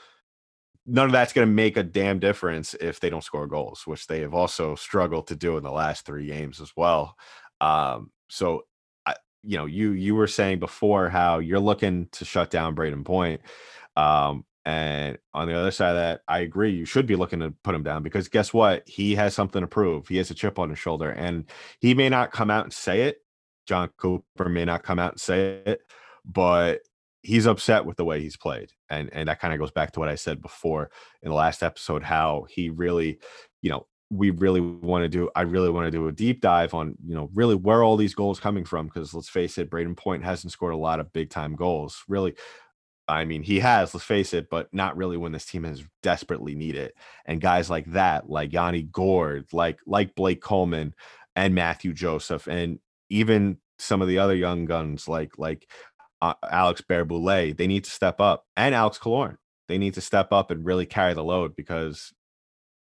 [0.85, 4.07] none of that's going to make a damn difference if they don't score goals, which
[4.07, 7.17] they have also struggled to do in the last three games as well.
[7.59, 8.61] Um, so,
[9.05, 13.03] I, you know, you you were saying before how you're looking to shut down Brayden
[13.03, 13.41] Point.
[13.97, 16.71] Um, and on the other side of that, I agree.
[16.71, 18.87] You should be looking to put him down because guess what?
[18.87, 20.07] He has something to prove.
[20.07, 21.45] He has a chip on his shoulder, and
[21.79, 23.17] he may not come out and say it,
[23.67, 25.81] John Cooper may not come out and say it,
[26.25, 26.79] but
[27.21, 28.71] he's upset with the way he's played.
[28.89, 30.89] And and that kind of goes back to what I said before
[31.21, 33.19] in the last episode, how he really,
[33.61, 36.75] you know, we really want to do i really want to do a deep dive
[36.75, 39.97] on you know really where all these goals coming from because let's face it Brayden
[39.97, 42.35] point hasn't scored a lot of big time goals really
[43.07, 46.55] I mean, he has, let's face it, but not really when this team has desperately
[46.55, 46.95] need it.
[47.25, 50.95] And guys like that, like Yanni Gourde, like like Blake Coleman
[51.35, 55.67] and Matthew Joseph, and even some of the other young guns like like
[56.21, 59.37] uh, Alex Barré-Boulet, they need to step up, and Alex Killorn,
[59.67, 62.13] they need to step up and really carry the load because,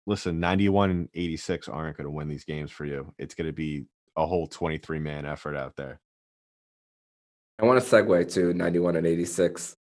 [0.07, 3.13] listen, 91 and 86 aren't going to win these games for you.
[3.19, 3.85] It's going to be
[4.17, 6.01] a whole 23 man effort out there.
[7.61, 9.77] I want to segue to 91 and 86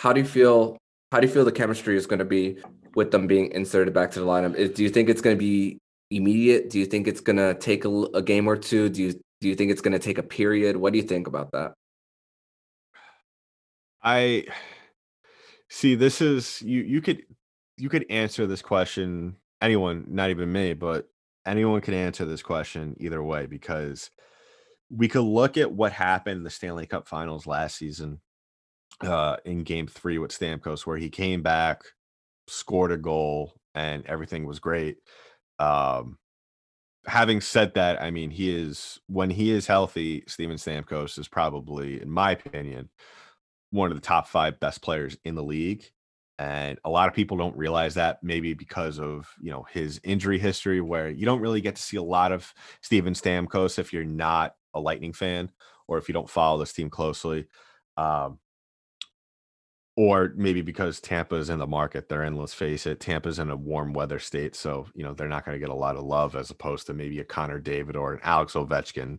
[0.00, 0.78] how do you feel?
[1.12, 2.56] How do you feel the chemistry is going to be
[2.94, 4.54] with them being inserted back to the lineup?
[4.54, 5.78] Is, do you think it's going to be
[6.10, 6.70] immediate?
[6.70, 8.88] Do you think it's going to take a, a game or two?
[8.88, 10.76] Do you do you think it's going to take a period?
[10.76, 11.74] What do you think about that?
[14.02, 14.46] I
[15.68, 15.96] see.
[15.96, 16.80] This is you.
[16.80, 17.22] You could
[17.76, 19.36] you could answer this question.
[19.60, 21.10] Anyone, not even me, but
[21.44, 24.10] anyone can answer this question either way because
[24.88, 28.20] we could look at what happened in the Stanley Cup Finals last season
[29.02, 31.82] uh, in game three with Stamkos, where he came back,
[32.46, 34.98] scored a goal, and everything was great.
[35.58, 36.18] Um,
[37.06, 42.00] having said that, I mean, he is when he is healthy, Steven Stamkos is probably,
[42.00, 42.90] in my opinion,
[43.70, 45.84] one of the top five best players in the league.
[46.38, 50.38] And a lot of people don't realize that maybe because of you know his injury
[50.38, 54.04] history, where you don't really get to see a lot of Steven Stamkos if you're
[54.04, 55.50] not a Lightning fan
[55.86, 57.46] or if you don't follow this team closely.
[57.96, 58.38] Um,
[60.00, 62.34] or maybe because Tampa's in the market they're in.
[62.34, 65.54] Let's face it, Tampa's in a warm weather state, so you know they're not going
[65.54, 68.20] to get a lot of love as opposed to maybe a Connor David or an
[68.22, 69.18] Alex Ovechkin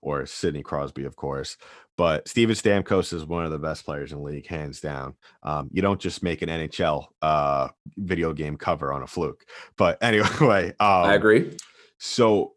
[0.00, 1.58] or Sidney Crosby, of course.
[1.98, 5.16] But Steven Stamkos is one of the best players in the league, hands down.
[5.42, 7.68] Um, you don't just make an NHL uh,
[7.98, 9.44] video game cover on a fluke.
[9.76, 11.58] But anyway, um, I agree.
[11.98, 12.54] So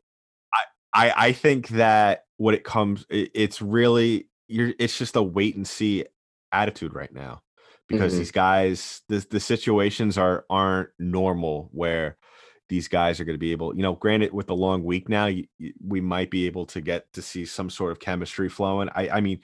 [0.53, 4.71] I, I I think that when it comes, it, it's really you're.
[4.79, 6.05] It's just a wait and see
[6.53, 7.41] attitude right now
[7.87, 8.19] because mm-hmm.
[8.19, 12.17] these guys the, the situations are aren't normal where
[12.67, 15.25] these guys are going to be able you know granted with the long week now
[15.25, 18.89] you, you, we might be able to get to see some sort of chemistry flowing
[18.95, 19.39] i i mean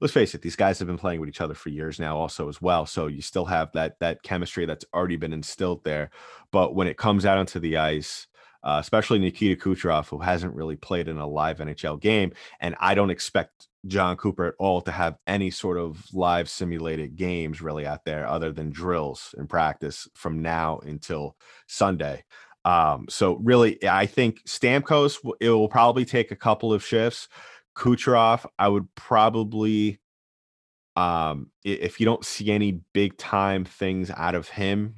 [0.00, 2.48] let's face it these guys have been playing with each other for years now also
[2.48, 6.10] as well so you still have that that chemistry that's already been instilled there
[6.50, 8.26] but when it comes out onto the ice
[8.66, 12.32] uh, especially Nikita Kucherov, who hasn't really played in a live NHL game.
[12.58, 17.14] And I don't expect John Cooper at all to have any sort of live simulated
[17.14, 21.36] games really out there other than drills and practice from now until
[21.68, 22.24] Sunday.
[22.64, 27.28] Um, so really, I think Stamkos it will probably take a couple of shifts.
[27.76, 30.00] Kucherov, I would probably,
[30.96, 34.96] um, if you don't see any big time things out of him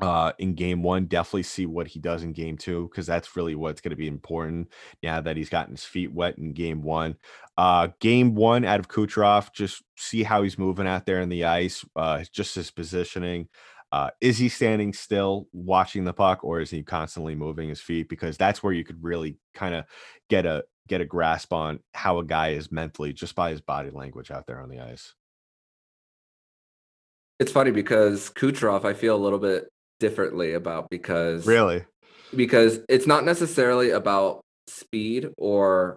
[0.00, 1.06] uh, in game one.
[1.06, 4.08] Definitely see what he does in game two because that's really what's going to be
[4.08, 4.68] important
[5.02, 7.16] now that he's gotten his feet wet in game one.
[7.56, 11.44] Uh, game one out of Kucherov, just see how he's moving out there in the
[11.44, 13.48] ice, uh, just his positioning.
[13.90, 18.08] Uh, is he standing still watching the puck or is he constantly moving his feet
[18.08, 19.84] because that's where you could really kind of
[20.30, 23.90] get a get a grasp on how a guy is mentally just by his body
[23.90, 25.14] language out there on the ice
[27.42, 29.68] it's funny because Kucherov, I feel a little bit
[30.02, 31.84] differently about because really
[32.34, 35.96] because it's not necessarily about speed or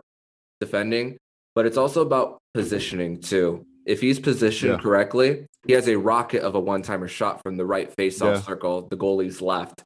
[0.61, 1.17] defending,
[1.55, 3.65] but it's also about positioning too.
[3.85, 4.79] If he's positioned yeah.
[4.79, 8.41] correctly, he has a rocket of a one-timer shot from the right face-off yeah.
[8.41, 9.83] circle, the goalie's left.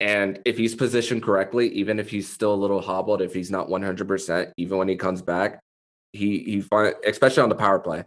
[0.00, 3.68] And if he's positioned correctly, even if he's still a little hobbled, if he's not
[3.68, 5.60] 100%, even when he comes back,
[6.12, 8.04] he he find, especially on the power play,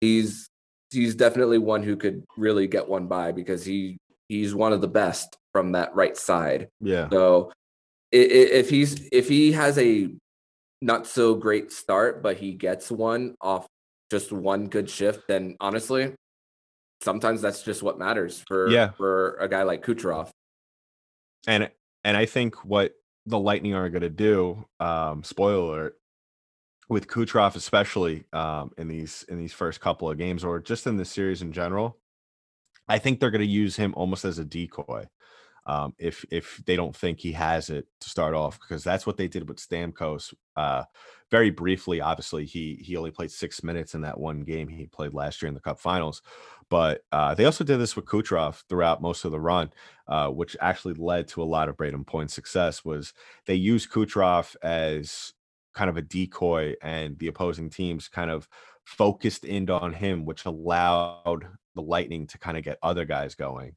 [0.00, 0.48] he's
[0.90, 4.88] he's definitely one who could really get one by because he he's one of the
[4.88, 6.68] best from that right side.
[6.80, 7.08] Yeah.
[7.10, 7.52] So
[8.10, 10.08] if he's if he has a
[10.80, 13.66] not so great start, but he gets one off
[14.10, 16.12] just one good shift, then honestly,
[17.02, 18.90] sometimes that's just what matters for yeah.
[18.90, 20.30] for a guy like Kucherov.
[21.46, 21.70] And
[22.04, 22.92] and I think what
[23.26, 25.98] the Lightning are going to do, um, spoiler alert,
[26.88, 30.96] with Kucherov especially um, in these in these first couple of games, or just in
[30.96, 31.98] the series in general,
[32.92, 35.08] I think they're going to use him almost as a decoy.
[35.64, 39.16] Um, if if they don't think he has it to start off, because that's what
[39.16, 40.34] they did with Stamkos.
[40.56, 40.84] Uh,
[41.30, 45.14] very briefly, obviously, he he only played six minutes in that one game he played
[45.14, 46.20] last year in the Cup Finals,
[46.68, 49.70] but uh, they also did this with Kucherov throughout most of the run,
[50.08, 52.84] uh, which actually led to a lot of Brayden Point success.
[52.84, 53.14] Was
[53.46, 55.32] they used Kucherov as
[55.72, 58.48] kind of a decoy, and the opposing teams kind of
[58.84, 63.76] focused in on him, which allowed the Lightning to kind of get other guys going.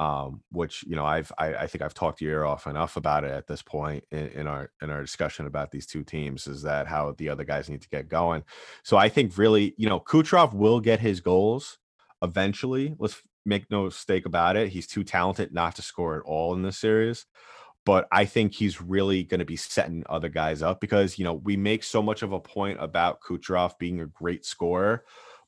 [0.00, 3.22] Um, which you know I've I, I, think I've talked your ear off enough about
[3.22, 6.62] it at this point in, in our in our discussion about these two teams is
[6.62, 8.42] that how the other guys need to get going.
[8.82, 11.78] So I think really you know Kucherov will get his goals
[12.22, 12.96] eventually.
[12.98, 14.70] Let's make no mistake about it.
[14.70, 17.26] He's too talented not to score at all in this series
[17.84, 21.34] but I think he's really going to be setting other guys up because you know
[21.34, 25.04] we make so much of a point about Kucherov being a great scorer,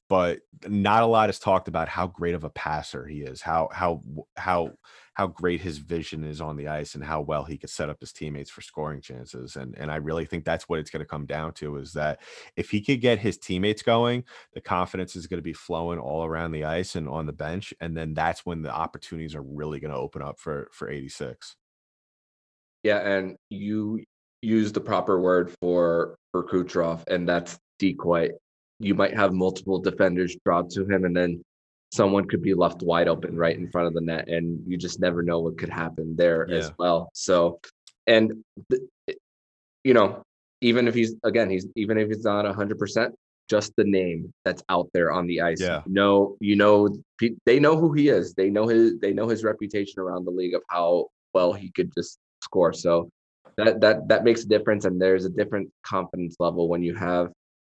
[0.08, 3.68] but not a lot is talked about how great of a passer he is, how
[3.72, 4.02] how
[4.36, 4.72] how
[5.14, 7.98] how great his vision is on the ice, and how well he could set up
[8.00, 9.56] his teammates for scoring chances.
[9.56, 12.20] And and I really think that's what it's going to come down to is that
[12.56, 16.24] if he could get his teammates going, the confidence is going to be flowing all
[16.24, 19.80] around the ice and on the bench, and then that's when the opportunities are really
[19.80, 21.56] going to open up for for 86.
[22.84, 24.04] Yeah, and you
[24.42, 28.30] use the proper word for for Kucherov, and that's decoy.
[28.78, 31.42] You might have multiple defenders draw to him, and then
[31.92, 35.00] someone could be left wide open right in front of the net, and you just
[35.00, 36.58] never know what could happen there yeah.
[36.58, 37.10] as well.
[37.14, 37.60] So,
[38.06, 38.44] and
[39.84, 40.22] you know,
[40.60, 43.14] even if he's again, he's even if he's not hundred percent,
[43.48, 45.60] just the name that's out there on the ice.
[45.60, 45.82] Yeah.
[45.86, 46.88] You know, you know,
[47.44, 48.34] they know who he is.
[48.34, 51.92] They know his, they know his reputation around the league of how well he could
[51.96, 52.72] just score.
[52.72, 53.10] So
[53.56, 57.30] that that that makes a difference, and there's a different confidence level when you have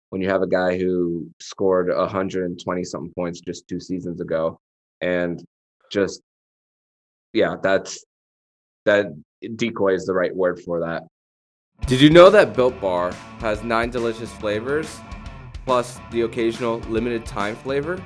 [0.09, 4.59] when you have a guy who scored 120 something points just two seasons ago,
[5.01, 5.43] and
[5.91, 6.21] just
[7.33, 8.03] yeah, that's
[8.85, 9.07] that
[9.55, 11.03] decoy is the right word for that.
[11.87, 14.99] Did you know that Built Bar has nine delicious flavors,
[15.65, 17.97] plus the occasional limited time flavor?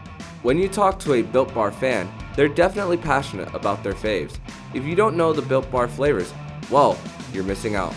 [0.41, 4.39] When you talk to a Built Bar fan, they're definitely passionate about their faves.
[4.73, 6.33] If you don't know the Built Bar flavors,
[6.69, 6.97] well,
[7.31, 7.93] you're missing out.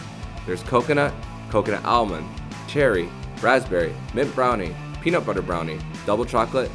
[0.46, 1.14] There's coconut,
[1.50, 2.28] coconut almond,
[2.68, 3.08] cherry,
[3.42, 6.70] raspberry, mint brownie, peanut butter brownie, double chocolate,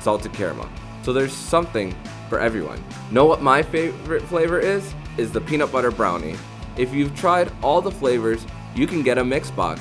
[0.00, 0.68] salted caramel.
[1.02, 1.94] So there's something
[2.28, 2.82] for everyone.
[3.10, 4.94] Know what my favorite flavor is?
[5.16, 6.36] Is the peanut butter brownie.
[6.76, 9.80] If you've tried all the flavors, you can get a mix box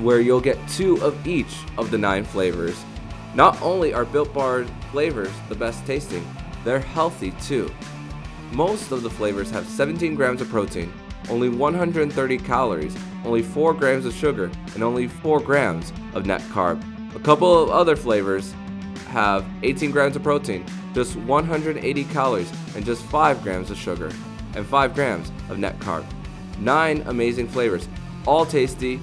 [0.00, 2.84] where you'll get two of each of the nine flavors.
[3.34, 6.26] Not only are Built Bar flavors the best tasting,
[6.64, 7.70] they're healthy too.
[8.52, 10.92] Most of the flavors have 17 grams of protein,
[11.30, 16.82] only 130 calories, only 4 grams of sugar, and only 4 grams of net carb.
[17.14, 18.54] A couple of other flavors
[19.08, 20.64] have 18 grams of protein,
[20.94, 24.12] just 180 calories, and just 5 grams of sugar,
[24.54, 26.04] and 5 grams of net carb.
[26.58, 27.88] 9 amazing flavors,
[28.26, 29.00] all tasty,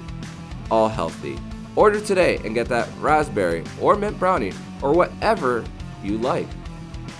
[0.70, 1.38] all healthy.
[1.74, 5.64] Order today and get that raspberry or mint brownie or whatever
[6.02, 6.48] you like.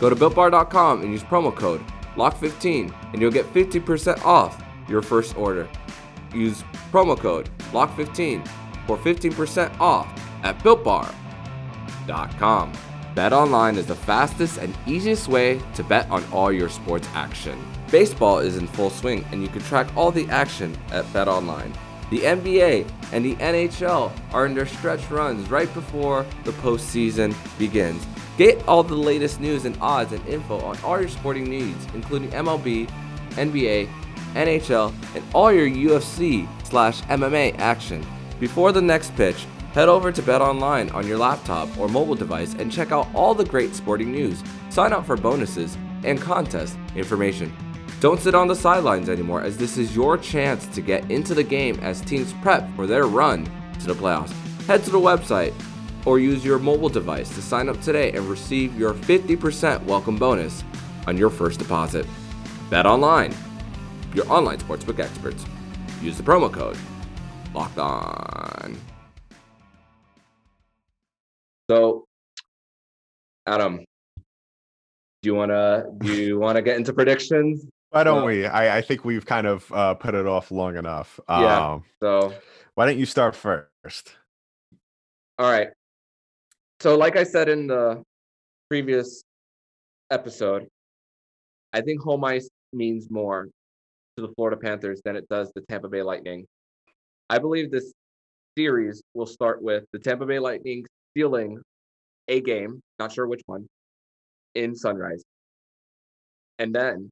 [0.00, 1.84] Go to builtbar.com and use promo code
[2.16, 5.68] LOCK15 and you'll get 50% off your first order.
[6.34, 8.46] Use promo code LOCK15
[8.86, 10.08] for 15% off
[10.42, 11.12] at builtbar.com.
[13.14, 17.58] Bet online is the fastest and easiest way to bet on all your sports action.
[17.90, 21.72] Baseball is in full swing and you can track all the action at Bet Online.
[22.10, 28.06] The NBA and the NHL are in their stretch runs right before the postseason begins.
[28.36, 32.30] Get all the latest news and odds and info on all your sporting needs, including
[32.30, 32.86] MLB,
[33.30, 33.88] NBA,
[34.34, 38.04] NHL, and all your UFC slash MMA action.
[38.40, 42.54] Before the next pitch, head over to Bet Online on your laptop or mobile device
[42.54, 44.42] and check out all the great sporting news.
[44.68, 47.54] Sign up for bonuses and contest information.
[48.00, 51.42] Don't sit on the sidelines anymore, as this is your chance to get into the
[51.42, 53.48] game as teams prep for their run
[53.80, 54.32] to the playoffs.
[54.66, 55.54] Head to the website
[56.04, 60.62] or use your mobile device to sign up today and receive your 50% welcome bonus
[61.06, 62.06] on your first deposit.
[62.70, 63.34] Bet online,
[64.16, 65.44] your online sportsbook experts.
[66.02, 66.76] Use the promo code
[67.54, 68.76] locked on.
[71.70, 72.04] So,
[73.46, 73.84] Adam, do
[75.22, 77.66] you wanna do you wanna get into predictions?
[77.90, 78.46] Why don't uh, we?
[78.46, 81.20] I, I think we've kind of uh, put it off long enough.
[81.28, 81.72] Yeah.
[81.74, 82.34] Um, so
[82.74, 84.16] why don't you start first?
[85.38, 85.68] All right
[86.80, 88.02] so like I said in the
[88.68, 89.22] previous
[90.10, 90.68] episode,
[91.72, 93.48] I think home ice means more
[94.16, 96.46] to the Florida Panthers than it does the Tampa Bay Lightning.
[97.28, 97.92] I believe this
[98.56, 101.60] series will start with the Tampa Bay Lightning stealing
[102.28, 103.66] a game, not sure which one,
[104.54, 105.22] in Sunrise.
[106.58, 107.10] And then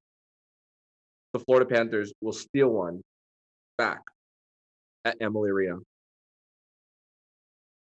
[1.32, 3.02] the Florida Panthers will steal one
[3.76, 4.00] back
[5.04, 5.76] at Amalie Arena.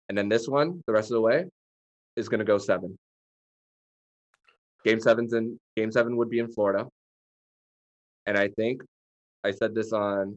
[0.08, 1.44] And then this one, the rest of the way,
[2.16, 2.96] is going to go seven.
[4.84, 6.86] Game seven's in game seven would be in Florida.
[8.26, 8.82] And I think
[9.44, 10.36] I said this on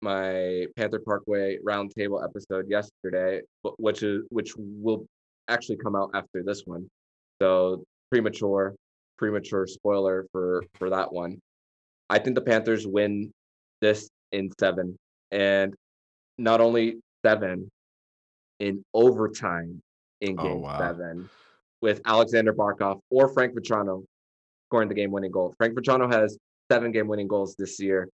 [0.00, 3.40] my Panther Parkway roundtable episode yesterday,
[3.78, 5.06] which is which will
[5.48, 6.86] actually come out after this one.
[7.42, 8.74] So premature,
[9.16, 11.38] premature spoiler for for that one.
[12.10, 13.30] I think the Panthers win
[13.80, 14.96] this in seven,
[15.30, 15.74] and
[16.38, 17.68] not only seven,
[18.60, 19.80] in overtime
[20.20, 20.78] in oh, game oh, wow.
[20.78, 21.28] seven,
[21.80, 24.04] with Alexander Barkov or Frank Vatrano
[24.68, 25.54] scoring the game-winning goal.
[25.56, 26.36] Frank Vatrano has
[26.70, 28.08] seven game-winning goals this year,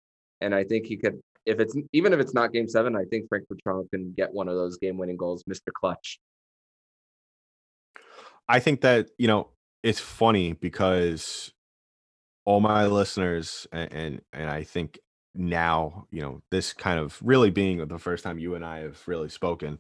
[0.42, 1.22] and I think he could.
[1.46, 4.48] If it's even if it's not game seven, I think Frank Vatrano can get one
[4.48, 6.20] of those game-winning goals, Mister Clutch.
[8.48, 9.50] I think that you know
[9.82, 11.52] it's funny because
[12.46, 15.00] all my listeners and, and and, I think
[15.34, 19.02] now you know this kind of really being the first time you and I have
[19.08, 19.80] really spoken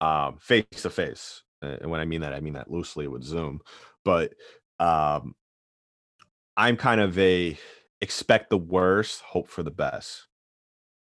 [0.00, 3.60] um face to face and when I mean that I mean that loosely with Zoom
[4.04, 4.34] but
[4.78, 5.34] um
[6.56, 7.56] I'm kind of a
[8.02, 10.26] expect the worst hope for the best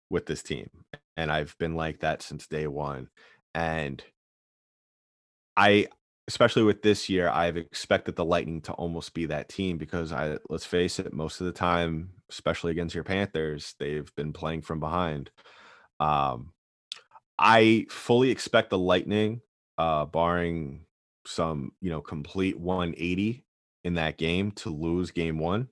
[0.09, 0.69] with this team
[1.17, 3.09] and I've been like that since day 1
[3.53, 4.01] and
[5.57, 5.87] I
[6.31, 10.37] especially with this year, I've expected the Lightning to almost be that team because I
[10.49, 14.79] let's face it, most of the time, especially against your Panthers, they've been playing from
[14.79, 15.29] behind.
[15.99, 16.53] Um,
[17.37, 19.41] I fully expect the Lightning,
[19.77, 20.85] uh, barring
[21.25, 23.43] some you know complete 180
[23.83, 25.67] in that game, to lose game one.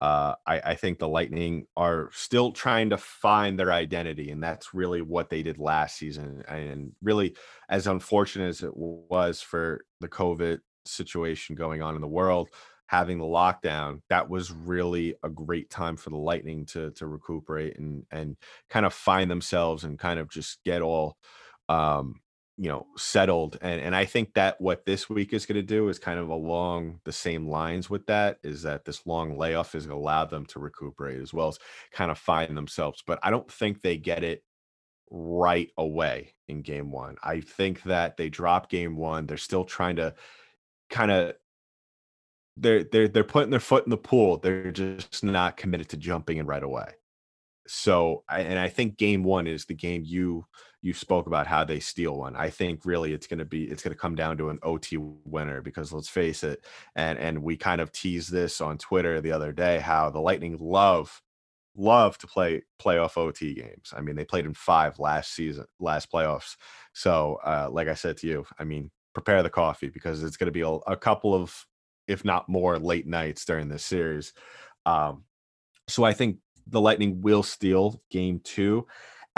[0.00, 4.72] Uh, I, I think the Lightning are still trying to find their identity, and that's
[4.72, 6.44] really what they did last season.
[6.46, 7.36] And really,
[7.68, 12.48] as unfortunate as it was for the COVID situation going on in the world,
[12.86, 17.78] having the lockdown, that was really a great time for the Lightning to to recuperate
[17.78, 18.36] and and
[18.70, 21.16] kind of find themselves and kind of just get all
[21.68, 22.20] um,
[22.60, 25.88] you know settled and and i think that what this week is going to do
[25.88, 29.86] is kind of along the same lines with that is that this long layoff is
[29.86, 31.58] going to allow them to recuperate as well as
[31.92, 34.42] kind of find themselves but i don't think they get it
[35.10, 37.16] right away in game one.
[37.22, 40.14] I think that they drop game one they're still trying to
[40.90, 41.34] kind of
[42.56, 46.38] they're they're they're putting their foot in the pool they're just not committed to jumping
[46.38, 46.92] in right away.
[47.66, 50.46] So and i think game one is the game you
[50.80, 52.36] you spoke about how they steal one.
[52.36, 54.96] I think really it's going to be it's going to come down to an OT
[54.96, 56.64] winner because let's face it,
[56.94, 60.56] and and we kind of teased this on Twitter the other day how the Lightning
[60.60, 61.20] love
[61.76, 63.94] love to play playoff OT games.
[63.96, 66.56] I mean, they played in five last season, last playoffs.
[66.92, 70.46] So, uh, like I said to you, I mean, prepare the coffee because it's going
[70.46, 71.66] to be a, a couple of,
[72.08, 74.32] if not more, late nights during this series.
[74.86, 75.24] Um,
[75.86, 78.86] so I think the Lightning will steal game two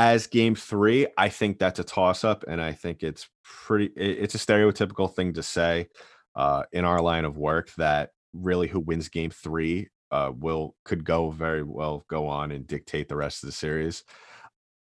[0.01, 3.91] as game three, I think that's a toss up, and I think it's pretty.
[3.97, 5.89] It's a stereotypical thing to say
[6.35, 11.05] uh, in our line of work that really who wins game three uh, will could
[11.05, 14.03] go very well go on and dictate the rest of the series.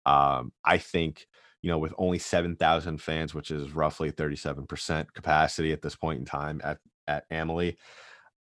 [0.07, 1.27] Um, I think
[1.63, 5.83] you know with only seven thousand fans, which is roughly thirty seven percent capacity at
[5.83, 7.77] this point in time at at Amalie.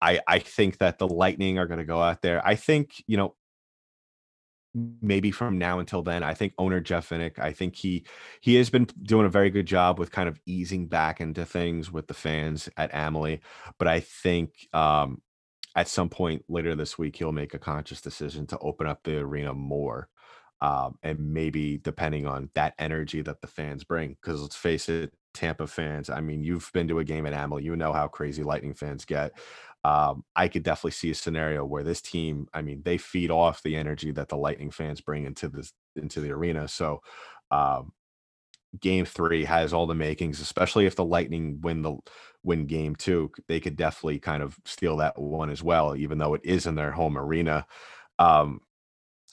[0.00, 2.40] I, I think that the Lightning are going to go out there.
[2.46, 3.34] I think, you know,
[4.74, 6.22] maybe from now until then.
[6.22, 8.04] I think owner Jeff Vinik, I think he
[8.40, 11.90] he has been doing a very good job with kind of easing back into things
[11.90, 13.40] with the fans at Amalie.
[13.78, 15.22] But I think um,
[15.74, 19.18] at some point later this week he'll make a conscious decision to open up the
[19.18, 20.08] arena more.
[20.62, 25.14] Um, and maybe depending on that energy that the fans bring, because let's face it,
[25.32, 26.10] Tampa fans.
[26.10, 29.06] I mean, you've been to a game at Amalie, you know how crazy Lightning fans
[29.06, 29.32] get
[29.85, 33.62] um, I could definitely see a scenario where this team, I mean, they feed off
[33.62, 36.68] the energy that the Lightning fans bring into this into the arena.
[36.68, 37.01] So
[37.51, 37.93] um,
[38.78, 41.97] game three has all the makings, especially if the Lightning win the
[42.43, 43.31] win game two.
[43.49, 46.74] They could definitely kind of steal that one as well, even though it is in
[46.74, 47.66] their home arena.
[48.18, 48.61] Um,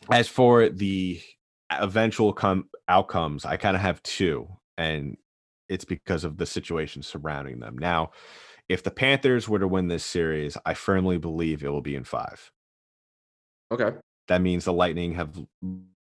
[0.10, 1.20] as for the
[1.70, 5.18] eventual come outcomes, I kind of have two, and
[5.68, 7.78] it's because of the situation surrounding them.
[7.78, 8.12] Now,
[8.70, 12.03] if the Panthers were to win this series, I firmly believe it will be in
[12.03, 12.51] five.
[13.72, 13.97] Okay.
[14.28, 15.38] That means the Lightning have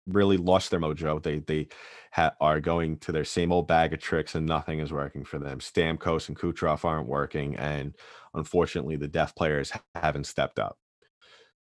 [0.08, 1.22] really lost their mojo.
[1.22, 1.68] They they
[2.12, 5.40] ha- are going to their same old bag of tricks, and nothing is working for
[5.40, 5.60] them.
[5.60, 7.96] Stamkos and Kucherov aren't working, and
[8.34, 10.78] unfortunately, the deaf players haven't stepped up.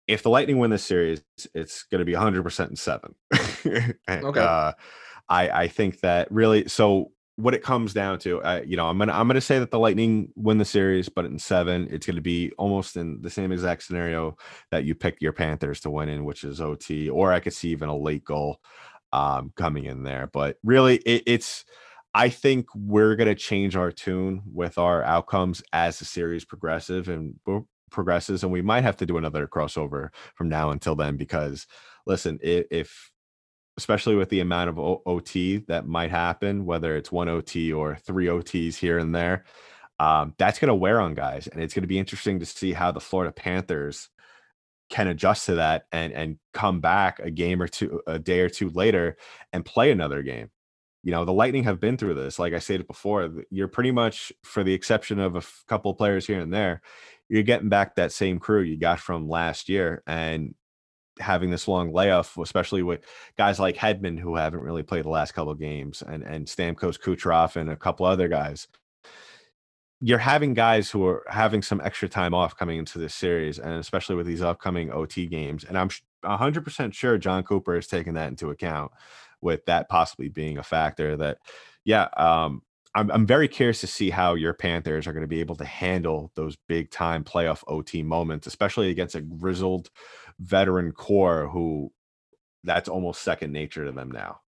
[0.07, 3.15] If the Lightning win this series, it's going to be 100% in seven.
[4.07, 4.39] and, okay.
[4.41, 4.73] Uh,
[5.29, 9.13] I I think that really so what it comes down to, you know, I'm gonna
[9.13, 12.51] I'm gonna say that the Lightning win the series, but in seven, it's gonna be
[12.57, 14.37] almost in the same exact scenario
[14.71, 17.69] that you picked your Panthers to win in, which is OT, or I could see
[17.69, 18.59] even a late goal
[19.11, 20.29] um, coming in there.
[20.31, 21.65] But really, it, it's
[22.13, 27.39] I think we're gonna change our tune with our outcomes as the series progressive and
[27.89, 31.65] progresses, and we might have to do another crossover from now until then because
[32.05, 33.12] listen, if, if
[33.77, 37.95] especially with the amount of o- OT that might happen, whether it's one OT or
[37.95, 39.45] three OTs here and there.
[39.99, 42.73] Um, that's going to wear on guys, and it's going to be interesting to see
[42.73, 44.09] how the Florida Panthers
[44.89, 48.49] can adjust to that and and come back a game or two, a day or
[48.49, 49.17] two later,
[49.51, 50.49] and play another game.
[51.03, 52.39] You know, the Lightning have been through this.
[52.39, 55.97] Like I said before, you're pretty much, for the exception of a f- couple of
[55.97, 56.81] players here and there,
[57.27, 60.55] you're getting back that same crew you got from last year, and
[61.19, 63.05] having this long layoff, especially with
[63.37, 66.99] guys like Hedman who haven't really played the last couple of games, and and Stamkos,
[66.99, 68.67] Kucherov, and a couple other guys.
[70.01, 73.73] You're having guys who are having some extra time off coming into this series, and
[73.73, 75.63] especially with these upcoming OT games.
[75.63, 75.89] And I'm
[76.25, 78.91] 100% sure Jon Cooper is taking that into account,
[79.39, 81.15] with that possibly being a factor.
[81.15, 81.37] That,
[81.85, 82.63] yeah, um,
[82.95, 85.65] I'm, I'm very curious to see how your Panthers are going to be able to
[85.65, 89.89] handle those big time playoff OT moments, especially against a grizzled
[90.43, 91.91] veteran core who
[92.63, 94.39] that's almost second nature to them now.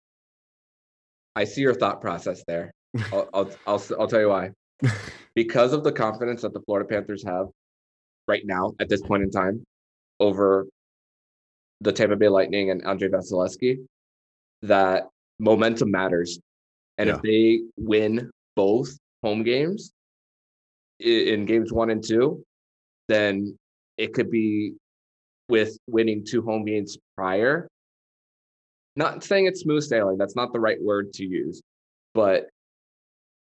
[1.36, 2.72] I see your thought process there.
[3.12, 4.50] I'll, I'll, I'll, I'll tell you why.
[5.34, 7.46] because of the confidence that the Florida Panthers have
[8.28, 9.64] right now at this point in time
[10.20, 10.66] over
[11.80, 13.78] the Tampa Bay Lightning and Andrei Vasilevskiy,
[14.62, 16.38] that momentum matters.
[16.98, 17.16] And yeah.
[17.16, 19.92] if they win both home games
[21.00, 22.44] in games one and two,
[23.08, 23.58] then
[23.96, 24.74] it could be
[25.48, 27.68] with winning two home games prior.
[28.96, 31.60] Not saying it's smooth sailing, that's not the right word to use,
[32.14, 32.48] but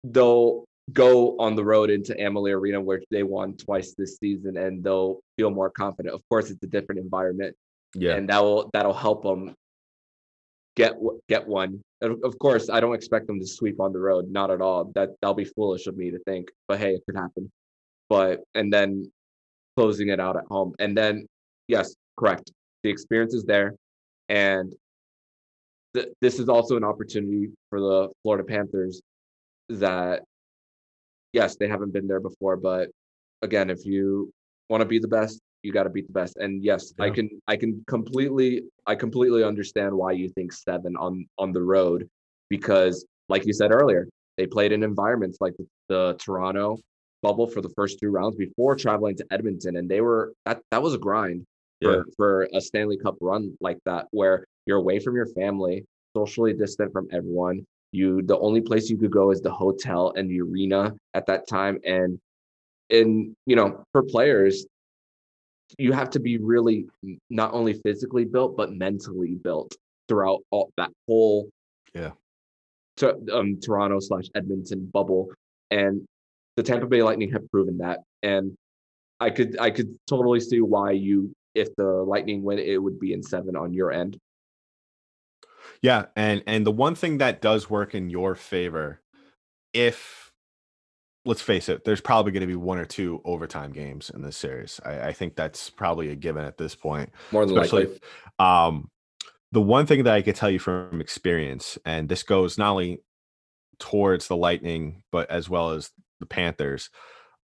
[0.05, 4.83] they'll go on the road into Amalie Arena where they won twice this season and
[4.83, 6.15] they'll feel more confident.
[6.15, 7.55] Of course, it's a different environment.
[7.95, 8.15] Yeah.
[8.17, 9.55] And that will that'll help them
[10.77, 10.95] get
[11.29, 11.81] get one.
[12.01, 14.93] Of course, I don't expect them to sweep on the road, not at all.
[14.95, 17.51] That that'll be foolish of me to think, but hey, it could happen.
[18.09, 19.11] But and then
[19.77, 20.75] closing it out at home.
[20.79, 21.27] And then
[21.69, 22.51] yes, correct.
[22.83, 23.75] The experience is there,
[24.29, 24.75] and
[25.95, 29.01] th- this is also an opportunity for the Florida Panthers
[29.69, 30.23] that
[31.33, 32.91] yes, they haven't been there before, but
[33.43, 34.33] again, if you
[34.69, 36.37] want to be the best, you got to beat the best.
[36.37, 37.07] And yes, yeah.
[37.07, 41.63] I can I can completely I completely understand why you think 7 on on the
[41.63, 42.09] road
[42.49, 46.79] because like you said earlier, they played in environments like the, the Toronto
[47.23, 50.81] bubble for the first two rounds before traveling to Edmonton and they were that that
[50.81, 51.45] was a grind
[51.81, 51.89] yeah.
[51.91, 55.85] for, for a Stanley Cup run like that, where you're away from your family,
[56.17, 57.67] socially distant from everyone.
[57.93, 61.49] You the only place you could go is the hotel and the arena at that
[61.49, 61.79] time.
[61.85, 62.19] And
[62.91, 64.67] and you know, for players,
[65.79, 66.87] you have to be really
[67.31, 69.75] not only physically built but mentally built
[70.09, 71.49] throughout all that whole
[71.95, 72.11] yeah
[72.99, 75.31] to, um, Toronto slash Edmonton bubble,
[75.71, 76.07] and
[76.57, 78.01] the Tampa Bay Lightning have proven that.
[78.23, 78.57] And
[79.21, 83.13] I could I could totally see why you if the Lightning win, it would be
[83.13, 84.19] in seven on your end.
[85.83, 89.01] Yeah, and and the one thing that does work in your favor,
[89.73, 90.33] if
[91.25, 94.37] let's face it, there's probably going to be one or two overtime games in this
[94.37, 94.81] series.
[94.85, 97.11] I, I think that's probably a given at this point.
[97.33, 98.01] More than Especially, likely.
[98.39, 98.91] Um,
[99.53, 103.03] the one thing that I could tell you from experience, and this goes not only
[103.79, 105.91] towards the Lightning, but as well as
[106.21, 106.91] the Panthers.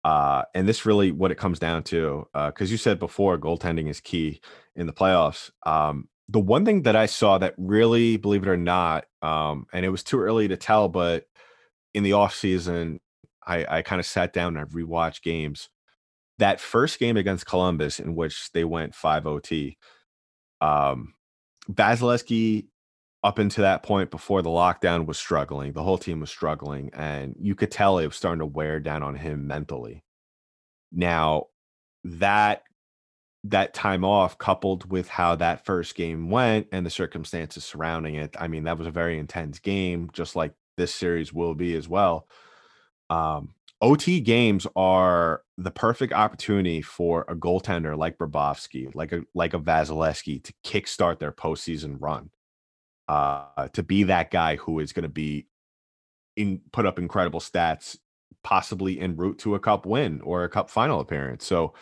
[0.04, 3.89] Uh, and this really what it comes down to, because uh, you said before, goaltending
[3.89, 4.41] is key
[4.76, 5.49] in the playoffs.
[5.66, 9.86] Um, the one thing that I saw that really, believe it or not, um, and
[9.86, 11.26] it was too early to tell, but
[11.93, 12.99] in the off season,
[13.45, 15.70] I, I kind of sat down and I rewatched games.
[16.39, 19.78] That first game against Columbus, in which they went five OT,
[20.62, 21.14] um,
[21.72, 22.68] Vasilevskiy
[23.24, 25.71] up until that point before the lockdown was struggling.
[25.71, 29.01] The whole team was struggling, and you could tell it was starting to wear down
[29.01, 30.03] on him mentally.
[30.91, 31.45] Now,
[32.03, 32.63] that
[33.45, 38.36] that time off coupled with how that first game went and the circumstances surrounding it,
[38.39, 41.88] I mean, that was a very intense game, just like this series will be as
[41.88, 42.28] well.
[43.09, 49.53] Um, OT games are the perfect opportunity for a goaltender like Bobrovsky, like a like
[49.53, 52.30] a Vasilevskiy, to kickstart their postseason run
[53.08, 55.47] uh, to be that guy who is going to be
[56.36, 57.97] in put up incredible stats,
[58.43, 61.45] possibly en route to a cup win or a cup final appearance.
[61.45, 61.74] So,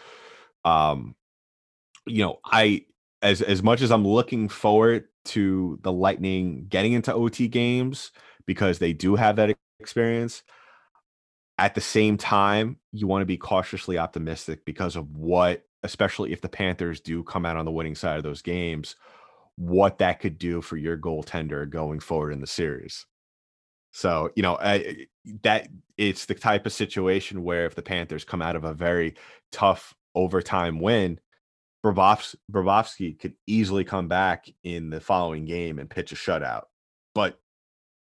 [0.66, 1.16] um,
[2.06, 2.86] you know, I
[3.22, 8.12] as as much as I'm looking forward to the Lightning getting into OT games
[8.46, 10.44] because they do have that experience.
[11.58, 16.42] At the same time, you want to be cautiously optimistic because of what, especially if
[16.42, 18.96] the Panthers do come out on the winning side of those games,
[19.58, 23.06] what that could do for your goaltender going forward in the series.
[23.91, 25.08] So, you know, I,
[25.43, 29.16] that it's the type of situation where if the Panthers come out of a very
[29.52, 31.20] tough overtime win,
[31.84, 36.64] Bobrovsky could easily come back in the following game and pitch a shutout.
[37.14, 37.39] But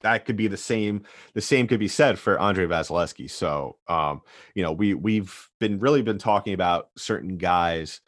[0.00, 1.02] that could be the same
[1.34, 3.30] the same could be said for Andrei Vasilevskiy.
[3.30, 4.22] So um,
[4.54, 8.00] you know, we we've been really been talking about certain guys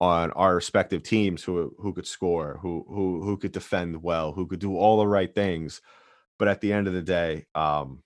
[0.00, 4.46] on our respective teams who who could score, who who who could defend well, who
[4.46, 5.80] could do all the right things.
[6.38, 8.02] But at the end of the day, um,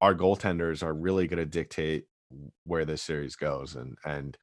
[0.00, 2.06] our goaltenders are really going to dictate
[2.64, 4.36] where this series goes, and and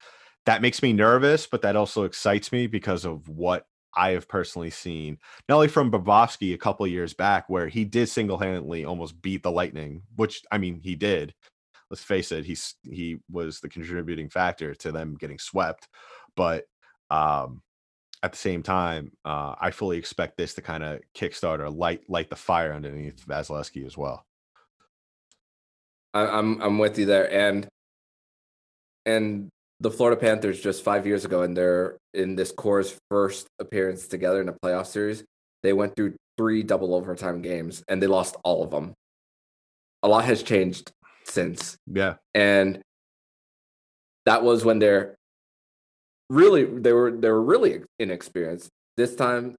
[0.45, 3.65] that makes me nervous, but that also excites me because of what
[3.95, 5.17] I have personally seen,
[5.49, 9.43] not only from Bobrovsky a couple years back, where he did single handedly almost beat
[9.43, 11.33] the Lightning, which I mean he did.
[11.89, 15.87] Let's face it, he's he was the contributing factor to them getting swept,
[16.35, 16.65] but
[17.09, 17.61] um,
[18.23, 22.09] at the same time, uh, I fully expect this to kind of kickstart or light
[22.09, 24.25] light the fire underneath Vasilevskiy as well.
[26.13, 27.67] I, I'm I'm with you there, and
[29.05, 29.49] and
[29.79, 34.41] the Florida Panthers just five years ago, and they're in this core's first appearance together
[34.41, 35.23] in a playoff series.
[35.61, 38.93] They went through three double overtime games, and they lost all of them.
[40.01, 40.91] A lot has changed
[41.25, 41.77] since.
[41.85, 42.81] Yeah, and
[44.25, 45.15] that was when they're
[46.29, 48.69] really they were they were really inexperienced.
[48.97, 49.55] This time,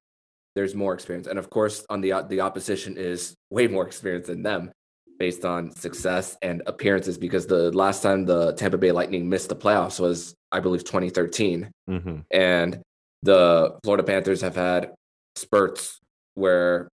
[0.54, 4.42] there's more experience, and of course, on the the opposition is way more experienced than
[4.42, 4.72] them,
[5.18, 7.18] based on success and appearances.
[7.18, 11.70] Because the last time the Tampa Bay Lightning missed the playoffs was, I believe, 2013,
[11.88, 12.18] mm-hmm.
[12.30, 12.80] and
[13.22, 14.92] the Florida Panthers have had
[15.34, 16.00] spurts
[16.34, 16.88] where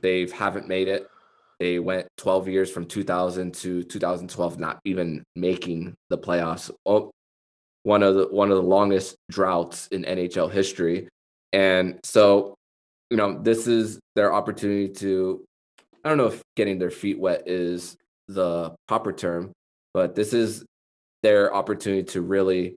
[0.00, 1.08] they haven't made it.
[1.60, 6.70] They went 12 years from 2000 to 2012, not even making the playoffs.
[6.84, 7.10] Oh,
[7.84, 11.08] one of the one of the longest droughts in NHL history.
[11.52, 12.54] And so,
[13.10, 15.44] you know, this is their opportunity to
[16.04, 17.96] I don't know if getting their feet wet is
[18.28, 19.52] the proper term,
[19.92, 20.64] but this is
[21.22, 22.74] their opportunity to really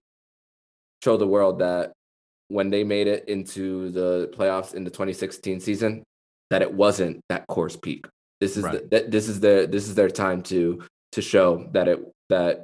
[1.03, 1.93] show the world that
[2.49, 6.03] when they made it into the playoffs in the 2016 season,
[6.49, 8.07] that it wasn't that course peak.
[8.39, 8.89] This is right.
[8.89, 10.83] the, this is their this is their time to
[11.13, 11.99] to show that it
[12.29, 12.63] that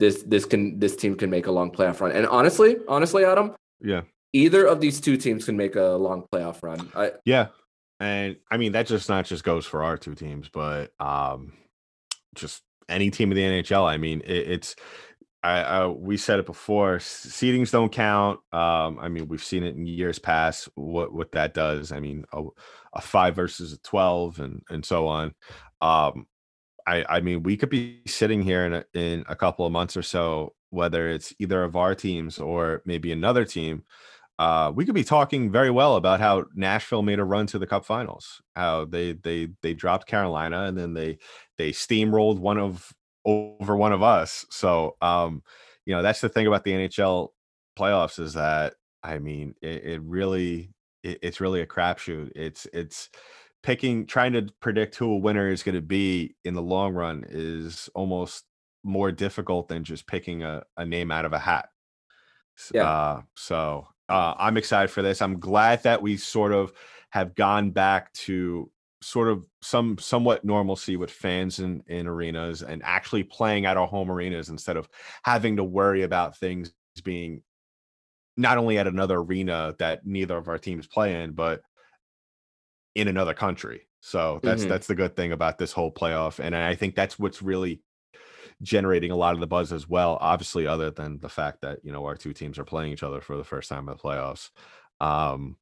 [0.00, 2.10] this this can this team can make a long playoff run.
[2.10, 6.62] And honestly, honestly, Adam, yeah, either of these two teams can make a long playoff
[6.62, 6.90] run.
[6.96, 7.48] I, yeah,
[8.00, 11.52] and I mean that just not just goes for our two teams, but um,
[12.34, 13.86] just any team in the NHL.
[13.86, 14.76] I mean, it, it's
[15.42, 16.96] I, I, we said it before.
[16.98, 18.40] Seedings don't count.
[18.52, 20.68] Um, I mean, we've seen it in years past.
[20.74, 21.92] What what that does.
[21.92, 22.42] I mean, a,
[22.94, 25.34] a five versus a twelve, and and so on.
[25.82, 26.26] Um,
[26.90, 29.96] I, I mean, we could be sitting here in a, in a couple of months
[29.96, 33.84] or so, whether it's either of our teams or maybe another team.
[34.40, 37.66] Uh, we could be talking very well about how Nashville made a run to the
[37.66, 41.18] Cup Finals, how they they they dropped Carolina and then they
[41.58, 42.92] they steamrolled one of
[43.24, 44.46] over one of us.
[44.50, 45.42] So, um,
[45.84, 47.28] you know, that's the thing about the NHL
[47.78, 50.70] playoffs is that I mean, it, it really
[51.02, 52.32] it, it's really a crapshoot.
[52.34, 53.10] It's it's
[53.62, 57.24] picking trying to predict who a winner is going to be in the long run
[57.28, 58.44] is almost
[58.82, 61.68] more difficult than just picking a, a name out of a hat.
[62.72, 62.88] Yeah.
[62.88, 65.22] Uh, so uh, I'm excited for this.
[65.22, 66.72] I'm glad that we sort of
[67.10, 68.70] have gone back to
[69.02, 73.86] sort of some somewhat normalcy with fans in, in arenas and actually playing at our
[73.86, 74.88] home arenas instead of
[75.22, 77.42] having to worry about things being
[78.36, 81.62] not only at another arena that neither of our teams play in, but
[82.94, 83.86] in another country.
[84.00, 84.70] So that's mm-hmm.
[84.70, 87.82] that's the good thing about this whole playoff, and I think that's what's really
[88.62, 90.18] generating a lot of the buzz as well.
[90.20, 93.20] Obviously, other than the fact that you know our two teams are playing each other
[93.20, 94.50] for the first time in the playoffs.
[95.00, 95.56] Um,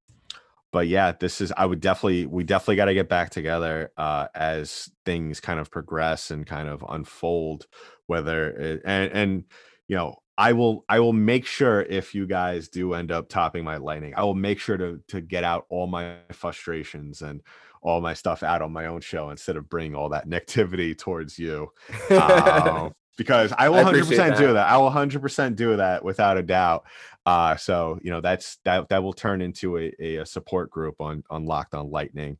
[0.70, 4.28] but yeah, this is I would definitely we definitely got to get back together uh,
[4.34, 7.66] as things kind of progress and kind of unfold.
[8.06, 9.44] Whether it, and and
[9.88, 13.64] you know I will I will make sure if you guys do end up topping
[13.64, 17.42] my lightning, I will make sure to to get out all my frustrations and
[17.82, 21.40] all my stuff out on my own show instead of bringing all that negativity towards
[21.40, 21.72] you.
[22.08, 24.68] Uh, because I will hundred percent do that.
[24.68, 26.84] I will hundred percent do that without a doubt.
[27.26, 31.00] Uh, so you know that's that that will turn into a, a, a support group
[31.00, 32.38] on on Locked on Lightning.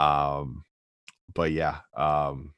[0.00, 0.64] Um,
[1.32, 2.54] but yeah, um,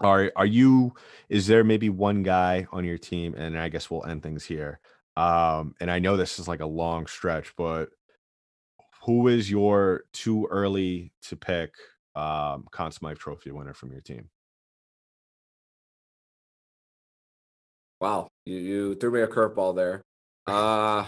[0.00, 0.94] are are you?
[1.28, 3.34] Is there maybe one guy on your team?
[3.34, 4.80] And I guess we'll end things here.
[5.16, 7.90] Um, and I know this is like a long stretch, but
[9.02, 11.74] who is your too early to pick
[12.14, 14.28] um, Conn Smythe Trophy winner from your team?
[18.00, 20.02] Wow, you, you threw me a curveball there.
[20.46, 21.04] Uh,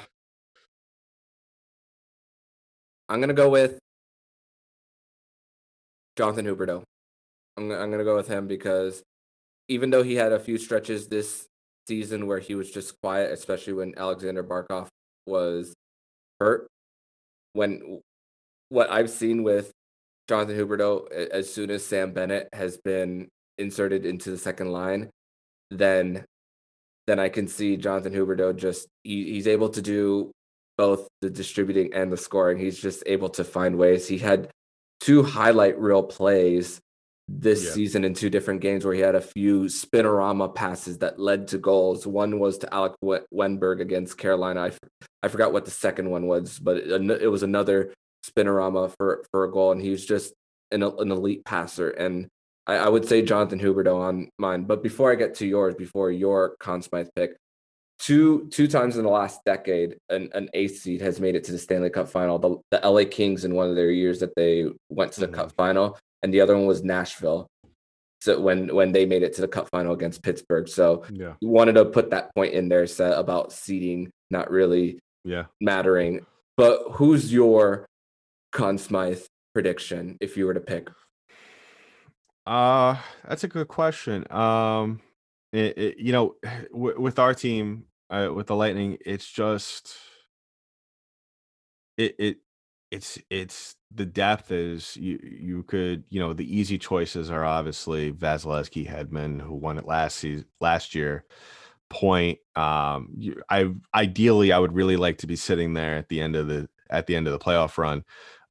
[3.08, 3.78] I'm gonna go with
[6.16, 6.82] Jonathan Huberdeau.
[7.60, 9.02] I'm, I'm to go with him because
[9.68, 11.46] even though he had a few stretches this
[11.90, 14.86] season where he was just quiet, especially when Alexander Barkov
[15.26, 15.74] was
[16.38, 16.68] hurt.
[17.52, 18.00] When
[18.68, 19.72] what I've seen with
[20.28, 25.10] Jonathan Huberdeau, as soon as Sam Bennett has been inserted into the second line,
[25.70, 26.24] then
[27.08, 30.30] then I can see Jonathan Huberdeau just he, he's able to do
[30.78, 32.58] both the distributing and the scoring.
[32.58, 34.06] He's just able to find ways.
[34.06, 34.48] He had
[35.00, 36.78] two highlight reel plays
[37.38, 37.70] this yeah.
[37.70, 41.58] season in two different games where he had a few spinorama passes that led to
[41.58, 42.06] goals.
[42.06, 44.62] One was to Alec Wennberg against Carolina.
[44.62, 44.72] I,
[45.22, 47.94] I forgot what the second one was, but it, it was another
[48.26, 49.72] spinorama for, for a goal.
[49.72, 50.34] And he was just
[50.72, 51.90] an, an elite passer.
[51.90, 52.28] And
[52.66, 54.64] I, I would say Jonathan Huberdeau on mine.
[54.64, 57.36] But before I get to yours, before your Conn Smythe pick,
[58.00, 61.52] two two times in the last decade, an, an eighth seed has made it to
[61.52, 62.38] the Stanley Cup final.
[62.38, 65.36] The, the LA Kings in one of their years that they went to the mm-hmm.
[65.36, 67.46] Cup final, and the other one was Nashville.
[68.20, 71.74] So when when they made it to the Cup final against Pittsburgh, so yeah, wanted
[71.74, 76.26] to put that point in there so about seeding not really yeah mattering.
[76.56, 77.86] But who's your
[78.52, 79.22] Conn Smythe
[79.54, 80.88] prediction if you were to pick?
[82.46, 82.96] Uh,
[83.26, 84.30] that's a good question.
[84.30, 85.00] Um,
[85.52, 86.34] it, it, you know,
[86.72, 89.96] w- with our team, uh, with the Lightning, it's just
[91.96, 92.36] it it
[92.90, 98.12] it's it's the depth is you you could you know the easy choices are obviously
[98.12, 101.24] Vasilevskiy Hedman who won it last season last year
[101.88, 106.20] point um you, I ideally I would really like to be sitting there at the
[106.20, 108.04] end of the at the end of the playoff run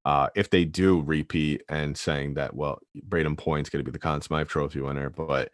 [0.03, 3.99] uh if they do repeat and saying that well Brayden Point's going to be the
[3.99, 5.51] Conn Smythe trophy winner but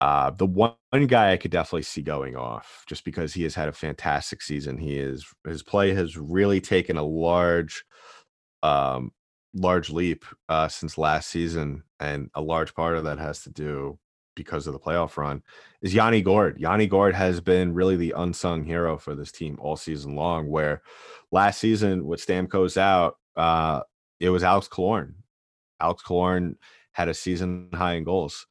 [0.00, 3.54] uh, the one, one guy I could definitely see going off just because he has
[3.54, 4.76] had a fantastic season.
[4.76, 7.84] He is his play has really taken a large,
[8.62, 9.12] um,
[9.54, 13.98] large leap uh, since last season, and a large part of that has to do
[14.34, 15.42] because of the playoff run
[15.80, 16.58] is Yanni Gourde.
[16.58, 20.48] Yanni Gourde has been really the unsung hero for this team all season long.
[20.50, 20.82] Where
[21.30, 23.82] last season with Stamkos out, uh,
[24.20, 25.14] it was Alex Killorn.
[25.80, 26.56] Alex Killorn
[26.92, 28.46] had a season high in goals,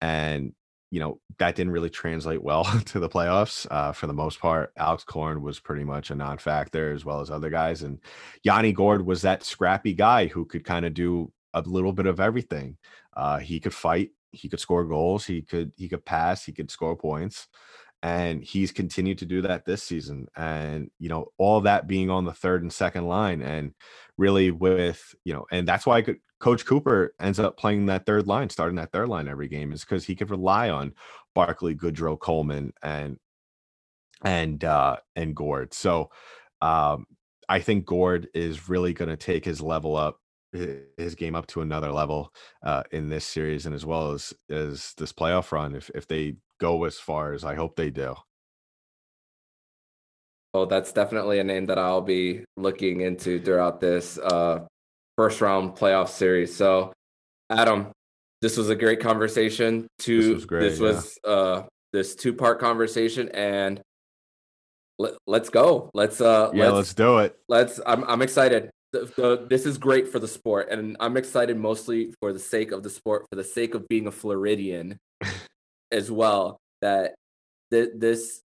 [0.00, 0.52] and
[0.90, 4.72] you know that didn't really translate well to the playoffs uh, for the most part.
[4.76, 7.98] Alex Killorn was pretty much a non-factor as well as other guys, and
[8.42, 12.20] Yanni Gourde was that scrappy guy who could kind of do a little bit of
[12.20, 12.76] everything.
[13.16, 16.70] Uh, he could fight, he could score goals, he could he could pass, he could
[16.70, 17.48] score points,
[18.02, 20.28] and he's continued to do that this season.
[20.36, 23.74] And you know all that being on the third and second line, and
[24.16, 28.26] really with you know, and that's why could Coach Cooper ends up playing that third
[28.26, 30.94] line, starting that third line every game, is because he could rely on
[31.34, 33.18] Barclay, Goodrow, Coleman, and
[34.22, 35.74] and uh and Gourde.
[35.74, 36.10] So
[36.60, 37.06] um
[37.48, 40.20] I think Gourde is really going to take his level up
[40.52, 42.32] his game up to another level
[42.62, 46.36] uh, in this series and as well as as this playoff run if if they
[46.58, 48.14] go as far as I hope they do.
[50.54, 54.66] Well, that's definitely a name that I'll be looking into throughout this uh,
[55.16, 56.56] first round playoff series.
[56.56, 56.92] So,
[57.50, 57.92] Adam,
[58.40, 59.86] this was a great conversation.
[60.00, 63.80] To this was, great, this, was uh, this two part conversation, and
[64.98, 65.90] let, us go.
[65.92, 67.36] Let's uh, yeah, let's, let's, do it.
[67.48, 67.78] Let's.
[67.84, 68.70] I'm I'm excited.
[68.92, 72.72] The, the, this is great for the sport, and I'm excited mostly for the sake
[72.72, 74.98] of the sport, for the sake of being a Floridian,
[75.92, 76.58] as well.
[76.80, 77.14] That
[77.70, 78.40] th- this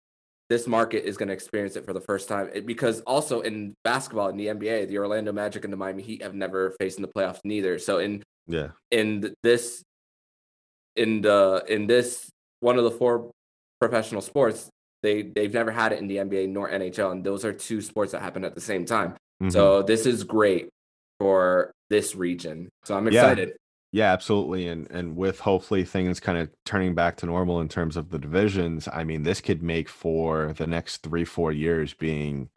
[0.49, 4.29] this market is going to experience it for the first time because also in basketball
[4.29, 7.09] in the NBA, the Orlando Magic and the Miami Heat have never faced in the
[7.09, 7.79] playoffs neither.
[7.79, 9.83] So in yeah in this
[10.97, 12.29] in the in this
[12.59, 13.31] one of the four
[13.81, 14.69] professional sports,
[15.03, 18.13] they they've never had it in the NBA nor NHL, and those are two sports
[18.13, 19.15] that happen at the same time.
[19.41, 19.51] Mm-hmm.
[19.51, 20.69] So this is great
[21.19, 22.71] for this region.
[22.85, 23.53] So I'm excited.
[23.93, 24.69] Yeah, absolutely.
[24.69, 28.19] And and with hopefully things kind of turning back to normal in terms of the
[28.19, 32.49] divisions, I mean, this could make for the next three, four years being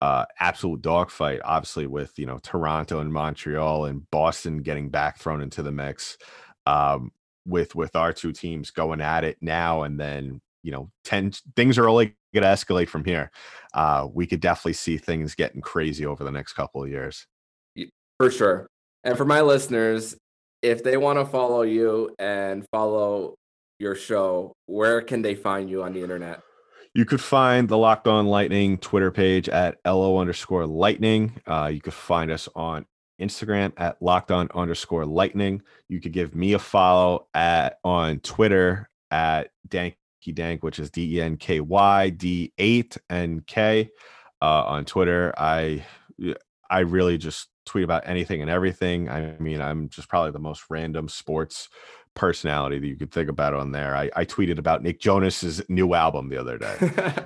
[0.00, 5.42] uh absolute dogfight, obviously with you know Toronto and Montreal and Boston getting back thrown
[5.42, 6.16] into the mix.
[6.66, 7.12] Um
[7.46, 11.78] with with our two teams going at it now and then you know 10 things
[11.78, 13.30] are only going to escalate from here
[13.74, 17.26] uh we could definitely see things getting crazy over the next couple of years
[18.18, 18.66] for sure
[19.04, 20.16] and for my listeners
[20.62, 23.36] if they want to follow you and follow
[23.80, 26.42] your show, where can they find you on the internet?
[26.94, 31.40] You could find the Locked On Lightning Twitter page at LO underscore lightning.
[31.46, 32.84] Uh, you could find us on
[33.20, 35.62] Instagram at locked on underscore lightning.
[35.88, 39.50] You could give me a follow at on Twitter at
[40.20, 43.90] Danky Dank, which is D E N K Y D eight N K.
[44.42, 45.84] Uh, on Twitter, I
[46.70, 49.08] I really just tweet about anything and everything.
[49.08, 51.68] I mean, I'm just probably the most random sports
[52.14, 53.94] personality that you could think about on there.
[53.94, 56.76] I, I tweeted about Nick Jonas's new album the other day.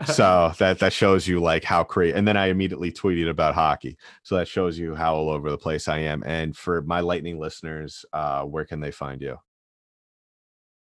[0.12, 3.96] so that that shows you like how creative and then I immediately tweeted about hockey.
[4.24, 6.22] So that shows you how all over the place I am.
[6.26, 9.38] And for my lightning listeners, uh, where can they find you?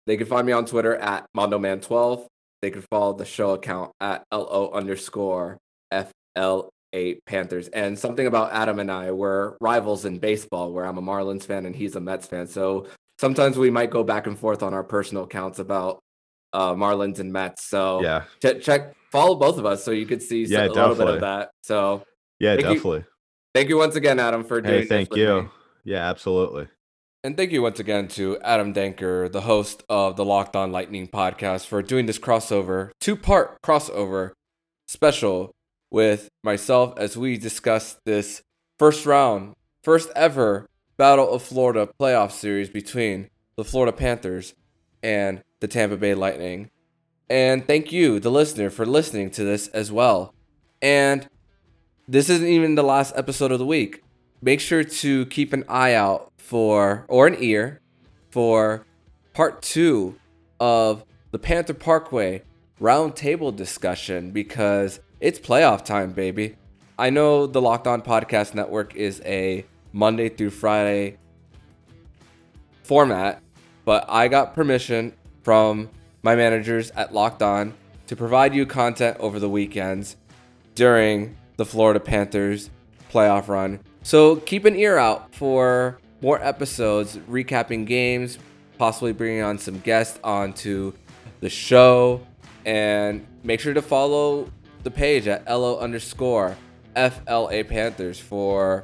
[0.08, 2.26] They can find me on Twitter at MondoMan12.
[2.62, 5.58] They can follow the show account at LO underscore
[5.92, 7.68] FLA Panthers.
[7.70, 11.66] And something about Adam and I, we're rivals in baseball, where I'm a Marlins fan
[11.66, 12.48] and he's a Mets fan.
[12.48, 12.88] So
[13.20, 16.00] sometimes we might go back and forth on our personal accounts about
[16.54, 17.66] uh, Marlins and Mets.
[17.66, 20.96] So yeah, check, check follow both of us so you could see yeah, a little
[20.96, 21.52] bit of that.
[21.64, 22.04] So
[22.40, 23.00] yeah, thank definitely.
[23.00, 23.06] You,
[23.54, 24.82] thank you once again, Adam, for doing.
[24.82, 25.44] Hey, thank you.
[25.44, 25.50] Me.
[25.84, 26.68] Yeah, absolutely.
[27.24, 31.08] And thank you once again to Adam Danker, the host of the Locked On Lightning
[31.08, 34.32] podcast, for doing this crossover, two part crossover
[34.88, 35.54] special
[35.92, 38.42] with myself as we discuss this
[38.80, 39.54] first round,
[39.84, 40.68] first ever
[40.98, 44.56] Battle of Florida playoff series between the Florida Panthers
[45.04, 46.72] and the Tampa Bay Lightning.
[47.30, 50.34] And thank you, the listener, for listening to this as well.
[50.82, 51.30] And
[52.08, 54.02] this isn't even the last episode of the week.
[54.42, 57.80] Make sure to keep an eye out for, or an ear,
[58.32, 58.86] for
[59.34, 60.16] part two
[60.60, 62.42] of the Panther Parkway
[62.80, 66.56] roundtable discussion because it's playoff time, baby.
[66.98, 69.64] I know the Locked On Podcast Network is a
[69.94, 71.18] Monday through Friday
[72.84, 73.44] format,
[73.86, 75.14] but I got permission
[75.44, 75.90] from
[76.24, 77.76] my managers at Locked On
[78.08, 80.18] to provide you content over the weekends
[80.74, 82.72] during the Florida Panthers
[83.12, 83.80] playoff run.
[84.04, 88.38] So keep an ear out for more episodes recapping games,
[88.78, 90.94] possibly bringing on some guests onto
[91.40, 92.26] the show.
[92.66, 94.50] And make sure to follow
[94.84, 96.56] the page at LO underscore
[96.96, 98.84] FLA Panthers for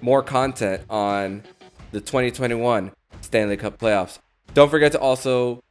[0.00, 1.42] more content on
[1.90, 4.18] the 2021 Stanley Cup playoffs.
[4.54, 5.62] Don't forget to also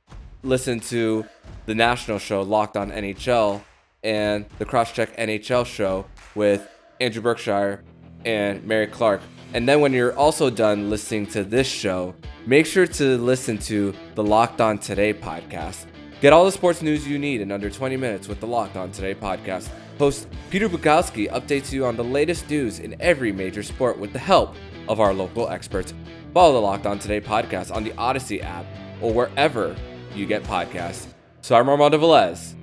[0.43, 1.25] listen to
[1.65, 3.61] the national show Locked on NHL
[4.03, 6.67] and the Crosscheck NHL show with
[6.99, 7.83] Andrew Berkshire
[8.25, 9.21] and Mary Clark
[9.53, 13.93] and then when you're also done listening to this show, make sure to listen to
[14.15, 15.85] the Locked On Today podcast.
[16.19, 18.91] Get all the sports news you need in under 20 minutes with the Locked On
[18.91, 19.69] Today podcast.
[19.97, 24.19] Host Peter Bukowski updates you on the latest news in every major sport with the
[24.19, 24.55] help
[24.89, 25.93] of our local experts.
[26.33, 28.65] Follow the Locked On Today podcast on the Audacy app
[29.01, 29.75] or wherever
[30.13, 31.07] you get podcasts.
[31.41, 32.53] So I'm Armando Velez,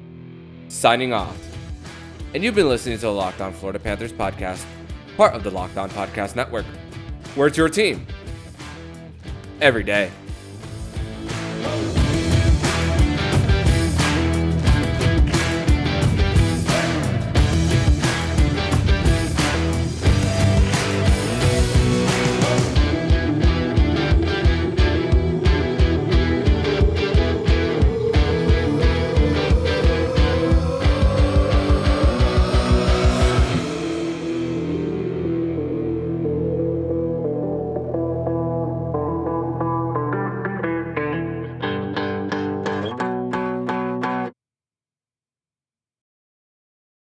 [0.69, 1.54] signing off.
[2.35, 4.65] And you've been listening to the Locked On Florida Panthers podcast
[5.17, 6.67] part of the Locked On Podcast Network.
[7.37, 8.07] Where's your team?
[9.61, 10.11] Every day.